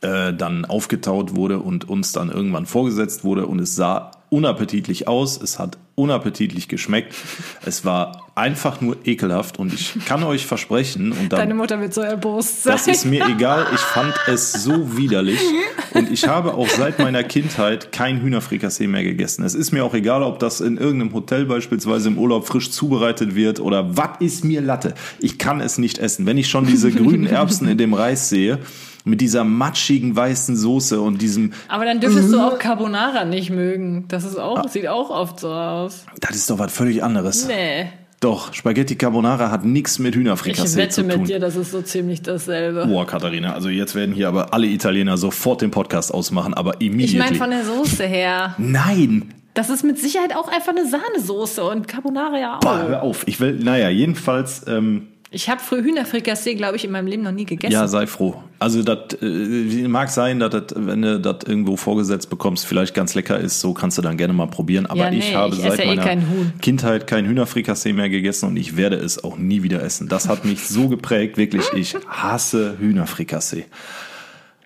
[0.01, 5.41] äh, dann aufgetaut wurde und uns dann irgendwann vorgesetzt wurde und es sah unappetitlich aus,
[5.41, 7.13] es hat unappetitlich geschmeckt,
[7.65, 11.93] es war einfach nur ekelhaft und ich kann euch versprechen und dann Deine Mutter wird
[11.93, 12.73] so erbost sein.
[12.73, 13.67] das ist mir egal.
[13.73, 15.39] Ich fand es so widerlich.
[15.93, 19.43] Und ich habe auch seit meiner Kindheit kein Hühnerfrikassee mehr gegessen.
[19.43, 23.35] Es ist mir auch egal, ob das in irgendeinem Hotel beispielsweise im Urlaub frisch zubereitet
[23.35, 24.93] wird oder was ist mir Latte.
[25.19, 26.25] Ich kann es nicht essen.
[26.27, 28.59] Wenn ich schon diese grünen Erbsen in dem Reis sehe,
[29.05, 34.05] mit dieser matschigen weißen Soße und diesem, Aber dann dürftest du auch Carbonara nicht mögen.
[34.23, 36.05] Das ist auch, sieht auch oft so aus.
[36.19, 37.47] das ist doch was völlig anderes.
[37.47, 37.87] Nee.
[38.19, 41.21] Doch, Spaghetti Carbonara hat nichts mit Ich Hühnerfrikassee wette zu tun.
[41.21, 42.85] mit dir, das ist so ziemlich dasselbe.
[42.85, 46.87] Boah, Katharina, also jetzt werden hier aber alle Italiener sofort den Podcast ausmachen, aber Ich
[46.87, 47.19] immediately.
[47.19, 48.55] meine von der Soße her.
[48.57, 52.59] Nein, Das ist mit Sicherheit auch einfach eine Sahnesoße und Carbonara ja auch.
[52.59, 53.25] Boah, hör auf.
[53.25, 57.31] Ich will, naja, jedenfalls, ähm, Ich habe früher Hühnerfrikassee, glaube ich, in meinem Leben noch
[57.31, 57.71] nie gegessen.
[57.71, 58.41] ja, sei froh.
[58.57, 63.13] Also, das äh, mag sein, dass das, wenn du das irgendwo vorgesetzt bekommst, vielleicht ganz
[63.13, 63.59] lecker ist.
[63.59, 64.87] So kannst du dann gerne mal probieren.
[64.87, 66.53] Aber Ja, nee, ich habe ich seit ja eh meiner kein Huhn.
[66.61, 70.07] Kindheit kein Hühnerfrikassee mehr gegessen und ich werde es auch nie wieder essen.
[70.07, 71.65] Das hat mich so geprägt, wirklich.
[71.75, 73.65] Ich hasse Hühnerfrikassee.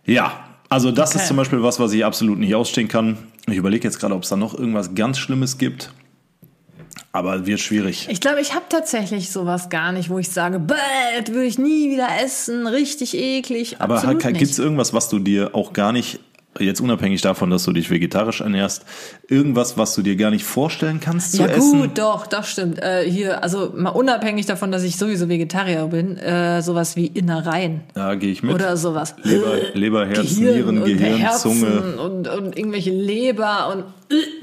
[0.06, 1.20] Ja, also das Okay.
[1.20, 3.18] ist zum Beispiel was, was ich absolut nicht ausstehen kann.
[3.48, 5.92] Ich überlege jetzt gerade, ob es da noch irgendwas ganz Schlimmes gibt.
[7.16, 8.08] Aber wird schwierig.
[8.10, 10.74] Ich glaube, ich habe tatsächlich sowas gar nicht, wo ich sage, bäh,
[11.24, 13.76] das würde ich nie wieder essen, richtig eklig.
[13.80, 16.20] Aber gibt es irgendwas, was du dir auch gar nicht,
[16.60, 18.86] jetzt unabhängig davon, dass du dich vegetarisch ernährst,
[19.28, 21.82] irgendwas, was du dir gar nicht vorstellen kannst zu Ja essen?
[21.82, 22.80] gut, doch, das stimmt.
[22.82, 27.82] Äh, hier, also mal unabhängig davon, dass ich sowieso Vegetarier bin, äh, sowas wie Innereien
[27.94, 28.56] Da gehe ich mit.
[28.56, 29.14] oder sowas.
[29.22, 31.98] Leber, Leber Herz, Gehirn Nieren, und Gehirn, Herzen Zunge.
[32.02, 33.84] und, und irgendwelche Leber und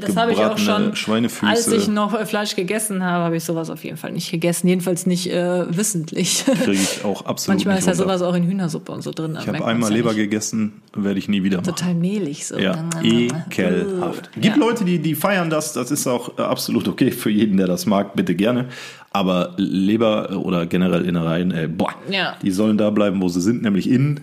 [0.01, 0.97] das habe ich auch schon.
[0.97, 1.51] Schweinefüße.
[1.51, 4.69] Als ich noch äh, Fleisch gegessen habe, habe ich sowas auf jeden Fall nicht gegessen.
[4.69, 6.45] Jedenfalls nicht äh, wissentlich.
[6.47, 9.37] Kriege ich auch absolut Manchmal nicht ist ja sowas auch in Hühnersuppe und so drin.
[9.41, 11.67] Ich habe einmal Leber gegessen, werde ich nie wieder machen.
[11.67, 12.59] Total mehlig so.
[12.59, 14.33] Ja, ekelhaft.
[14.33, 14.57] Gibt Ja.
[14.57, 17.87] Leute, die, die feiern das, das ist auch äh, absolut okay für jeden, der das
[17.87, 18.67] mag, bitte gerne.
[19.13, 22.35] Aber Leber äh, oder generell Innereien, äh, boah, Ja.
[22.43, 24.21] die sollen da bleiben, wo sie sind, nämlich in,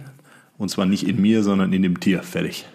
[0.57, 2.23] und zwar nicht in mir, sondern in dem Tier.
[2.23, 2.65] Fertig.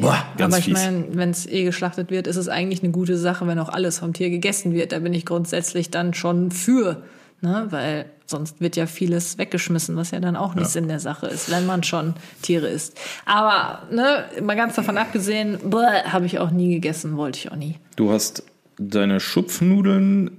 [0.00, 3.18] Boah, ganz Aber ich meine, wenn es eh geschlachtet wird, ist es eigentlich eine gute
[3.18, 4.92] Sache, wenn auch alles vom Tier gegessen wird.
[4.92, 7.02] Da bin ich grundsätzlich dann schon für.
[7.42, 7.66] Ne?
[7.70, 11.50] Weil sonst wird ja vieles weggeschmissen, was ja dann auch nicht Sinn der Sache ist,
[11.50, 12.98] wenn man schon Tiere isst.
[13.26, 17.78] Aber ne, mal ganz davon abgesehen, habe ich auch nie gegessen, wollte ich auch nie.
[17.96, 18.44] Du hast
[18.78, 20.30] deine Schupfnudeln.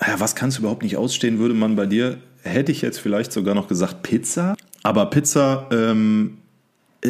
[0.00, 3.32] Ja, was kannst du überhaupt nicht ausstehen, würde man bei dir, hätte ich jetzt vielleicht
[3.32, 4.56] sogar noch gesagt Pizza.
[4.82, 6.38] Aber Pizza, ähm,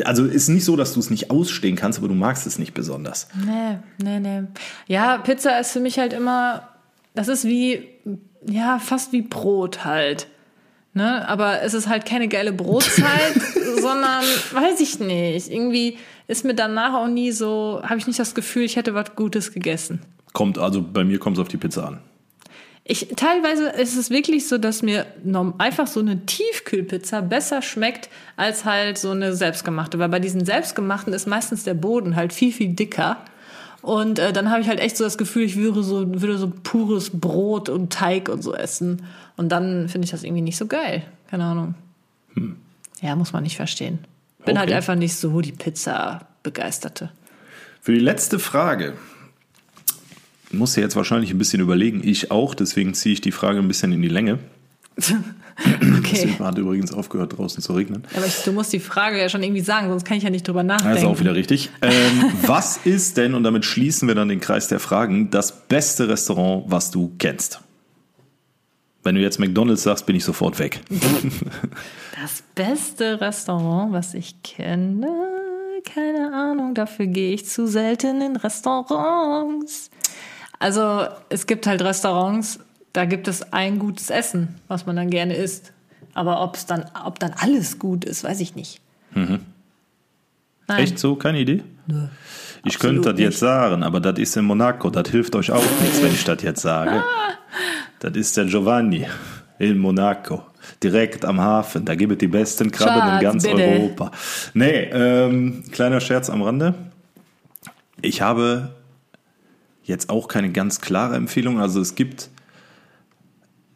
[0.05, 2.75] also ist nicht so, dass du es nicht ausstehen kannst, aber du magst es nicht
[2.75, 3.29] besonders.
[3.45, 4.47] Nee, nee, nee.
[4.87, 6.69] Ja, Pizza ist für mich halt immer,
[7.15, 7.89] das ist wie,
[8.47, 10.29] ja, fast wie Brot halt.
[10.95, 11.27] Ne?
[11.29, 13.35] Aber es ist halt keine geile Brotzeit,
[13.81, 14.23] sondern,
[14.53, 18.65] weiß ich nicht, irgendwie ist mir danach auch nie so, habe ich nicht das Gefühl,
[18.65, 20.01] ich hätte was Gutes gegessen.
[20.33, 22.01] Kommt, also bei mir kommt es auf die Pizza an.
[22.85, 25.07] Ich, teilweise ist es wirklich so, dass mir
[25.59, 30.01] einfach so eine Tiefkühlpizza besser schmeckt als halt so eine selbstgemachte.
[30.01, 33.19] Weil bei diesen selbstgemachten ist meistens der Boden halt viel, viel dicker.
[33.83, 36.53] Und äh, dann habe ich halt echt so das Gefühl, ich würde so, würde so
[36.63, 39.05] pures Brot und Teig und so essen.
[39.37, 41.05] Und dann finde ich das irgendwie nicht so geil.
[41.31, 41.75] Keine Ahnung.
[43.01, 44.01] Ja, muss man nicht verstehen.
[44.45, 44.77] Bin halt Okay.
[44.77, 47.11] einfach nicht so die Pizza-Begeisterte.
[47.81, 48.95] Für die letzte Frage
[50.53, 52.01] muss ja jetzt wahrscheinlich ein bisschen überlegen.
[52.05, 54.39] Ich auch, deswegen ziehe ich die Frage ein bisschen in die Länge.
[55.99, 56.31] Okay.
[56.35, 58.05] Es hat übrigens aufgehört, draußen zu regnen.
[58.17, 60.49] Aber ich, du musst die Frage ja schon irgendwie sagen, sonst kann ich ja nicht
[60.49, 60.97] drüber Das nachdenken.
[60.99, 61.71] ist auch wieder richtig.
[61.83, 61.93] Ähm,
[62.47, 66.65] was ist denn, und damit schließen wir dann den Kreis der Fragen, das beste Restaurant,
[66.69, 67.61] was du kennst?
[69.05, 70.81] Wenn du jetzt McDonalds sagst, bin ich sofort weg.
[72.23, 75.09] Das beste Restaurant, was ich kenne,
[75.85, 79.91] keine Ahnung, dafür gehe ich zu selten in Restaurants.
[80.63, 82.61] Also es gibt halt Restaurants,
[82.93, 85.73] da gibt es ein gutes Essen, was man dann gerne isst.
[86.15, 88.81] Aber ob es dann, ob dann alles gut ist, weiß ich nicht.
[89.13, 89.41] Nein.
[90.69, 91.17] Echt so?
[91.17, 91.65] Keine Idee?
[91.89, 92.05] Nö.
[92.65, 94.89] Ich Absolut könnte das jetzt sagen, aber das ist in Monaco.
[94.91, 97.03] Das hilft euch auch nichts, wenn ich das jetzt sage.
[97.99, 99.07] Das ist der Giovanni
[99.61, 100.43] in Monaco.
[100.83, 101.85] Direkt am Hafen.
[101.85, 103.63] Da gibt es die besten Krabben in Schatz, ganz bitte.
[103.63, 104.11] Europa.
[104.55, 106.75] Nee, ähm, kleiner Scherz am Rande.
[108.01, 108.71] Ich habe
[109.85, 111.61] jetzt auch keine ganz klare Empfehlung.
[111.61, 112.31] Also es gibt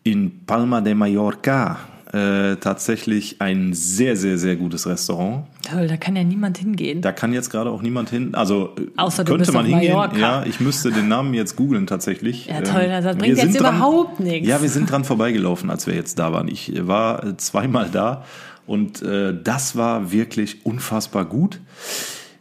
[0.03, 1.79] in Palma de Mallorca
[2.13, 5.47] äh, tatsächlich ein sehr, sehr, sehr gutes Restaurant.
[5.69, 7.03] Toll, da kann ja niemand hingehen.
[7.03, 8.35] Da kann jetzt gerade auch niemand hin.
[8.37, 9.93] Also äh, Außer könnte man hingehen.
[9.95, 10.17] Mallorca.
[10.17, 12.47] Ja, ich müsste den Namen jetzt googeln tatsächlich.
[12.47, 14.49] Ja, toll, das wir bringt jetzt dran- überhaupt nichts.
[14.49, 16.47] Ja, wir sind dran vorbeigelaufen, als wir jetzt da waren.
[16.47, 18.25] Ich war äh, zweimal da
[18.67, 21.59] und äh, das war wirklich unfassbar gut.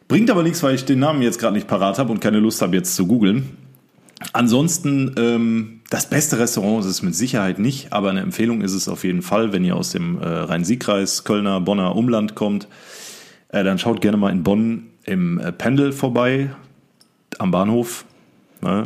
[0.07, 2.61] Bringt aber nichts, weil ich den Namen jetzt gerade nicht parat habe und keine Lust
[2.61, 3.57] habe jetzt zu googeln.
[4.33, 8.87] Ansonsten, ähm, das beste Restaurant ist es mit Sicherheit nicht, aber eine Empfehlung ist es
[8.87, 12.67] auf jeden Fall, wenn ihr aus dem äh, Rhein-Sieg-Kreis, Kölner, Bonner Umland kommt,
[13.49, 16.49] äh, dann schaut gerne mal in Bonn im äh, Pendel vorbei,
[17.37, 18.05] am Bahnhof.
[18.61, 18.83] Ne?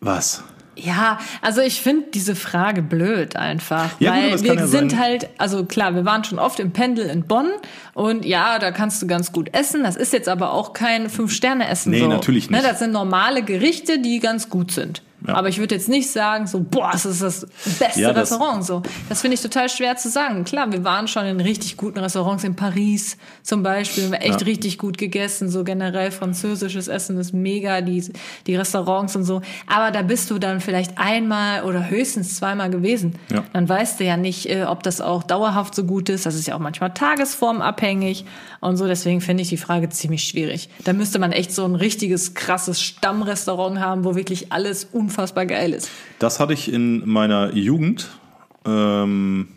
[0.00, 0.42] Was?
[0.76, 3.90] Ja, also ich finde diese Frage blöd einfach.
[3.98, 6.58] Ja, gut, weil kann wir ja sind sein- halt, also klar, wir waren schon oft
[6.60, 7.48] im Pendel in Bonn
[7.94, 9.82] und ja, da kannst du ganz gut essen.
[9.82, 11.90] Das ist jetzt aber auch kein Fünf-Sterne-Essen.
[11.90, 12.08] Nee, so.
[12.08, 12.62] natürlich nicht.
[12.62, 15.02] Ne, das sind normale Gerichte, die ganz gut sind.
[15.26, 15.34] Ja.
[15.34, 17.46] Aber ich würde jetzt nicht sagen, so, boah, das ist das
[17.78, 18.64] beste Ja, das- Restaurant.
[18.64, 20.44] So, das finde ich total schwer zu sagen.
[20.44, 24.40] Klar, wir waren schon in richtig guten Restaurants in Paris zum Beispiel, haben wir echt
[24.40, 24.46] Ja.
[24.46, 25.50] richtig gut gegessen.
[25.50, 28.10] So generell französisches Essen ist mega, die,
[28.46, 29.42] die Restaurants und so.
[29.66, 33.16] Aber da bist du dann vielleicht einmal oder höchstens zweimal gewesen.
[33.52, 36.24] Dann weißt du ja nicht, äh, ob das auch dauerhaft so gut ist.
[36.26, 38.24] Das ist ja auch manchmal tagesformabhängig
[38.60, 38.86] und so.
[38.86, 40.68] Deswegen finde ich die Frage ziemlich schwierig.
[40.84, 45.72] Da müsste man echt so ein richtiges, krasses Stammrestaurant haben, wo wirklich alles unfassbar geil
[45.72, 45.90] ist.
[46.18, 48.10] Das hatte ich in meiner Jugend,
[48.66, 49.48] ähm,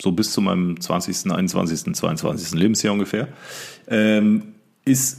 [0.00, 2.58] so bis zu meinem 20., 21., 22.
[2.58, 3.28] Lebensjahr ungefähr.
[3.88, 4.54] Ähm,
[4.84, 5.18] ist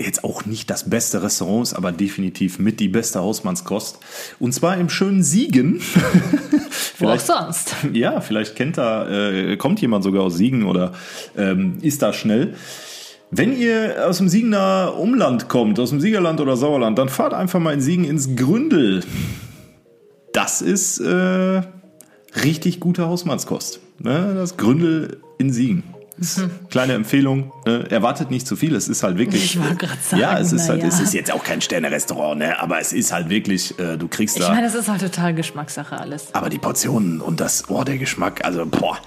[0.00, 3.98] jetzt auch nicht das beste Restaurant, ist aber definitiv mit die beste Hausmannskost.
[4.40, 5.80] Und zwar im schönen Siegen.
[6.98, 7.76] Wo auch Vielleicht- sonst.
[7.92, 10.92] Ja, vielleicht kennt da, äh, kommt jemand sogar aus Siegen oder
[11.36, 12.54] ähm, ist da schnell.
[13.34, 17.60] Wenn ihr aus dem Siegener Umland kommt, aus dem Siegerland oder Sauerland, dann fahrt einfach
[17.60, 19.02] mal in Siegen ins Gründel.
[20.34, 21.62] Das ist äh,
[22.44, 23.80] richtig gute Hausmannskost.
[24.00, 24.34] Ne?
[24.34, 25.82] Das Gründel in Siegen.
[26.18, 27.90] Ist Kleine Empfehlung, ne?
[27.90, 28.74] erwartet nicht zu viel.
[28.74, 29.42] Es ist halt wirklich.
[29.42, 30.88] Ich wollte gerade sagen, ja, es ist halt, ja.
[30.88, 32.60] es ist jetzt auch kein Sterne-Restaurant, ne?
[32.60, 34.50] aber es ist halt wirklich, äh, du kriegst Ich da.
[34.50, 36.26] meine, das ist halt total Geschmackssache alles.
[36.34, 38.98] Aber die Portionen und das, oh, der Geschmack, also, boah,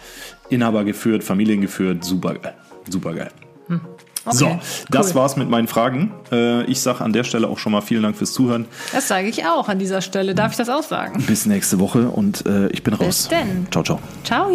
[0.50, 2.56] Inhaber geführt, Familien geführt, super geil.
[2.90, 3.30] Super geil.
[4.34, 4.60] So, Okay,
[4.90, 5.16] das cool.
[5.16, 6.12] war's mit meinen Fragen.
[6.32, 8.66] Äh, ich sage an der Stelle auch schon mal vielen Dank fürs Zuhören.
[8.92, 10.34] Das sage ich auch an dieser Stelle.
[10.36, 11.24] Darf ich das auch sagen?
[11.28, 13.28] Bis nächste Woche und äh, ich bin raus.
[13.30, 13.68] denn.
[13.72, 14.00] Ciao, ciao.
[14.24, 14.50] Ciao.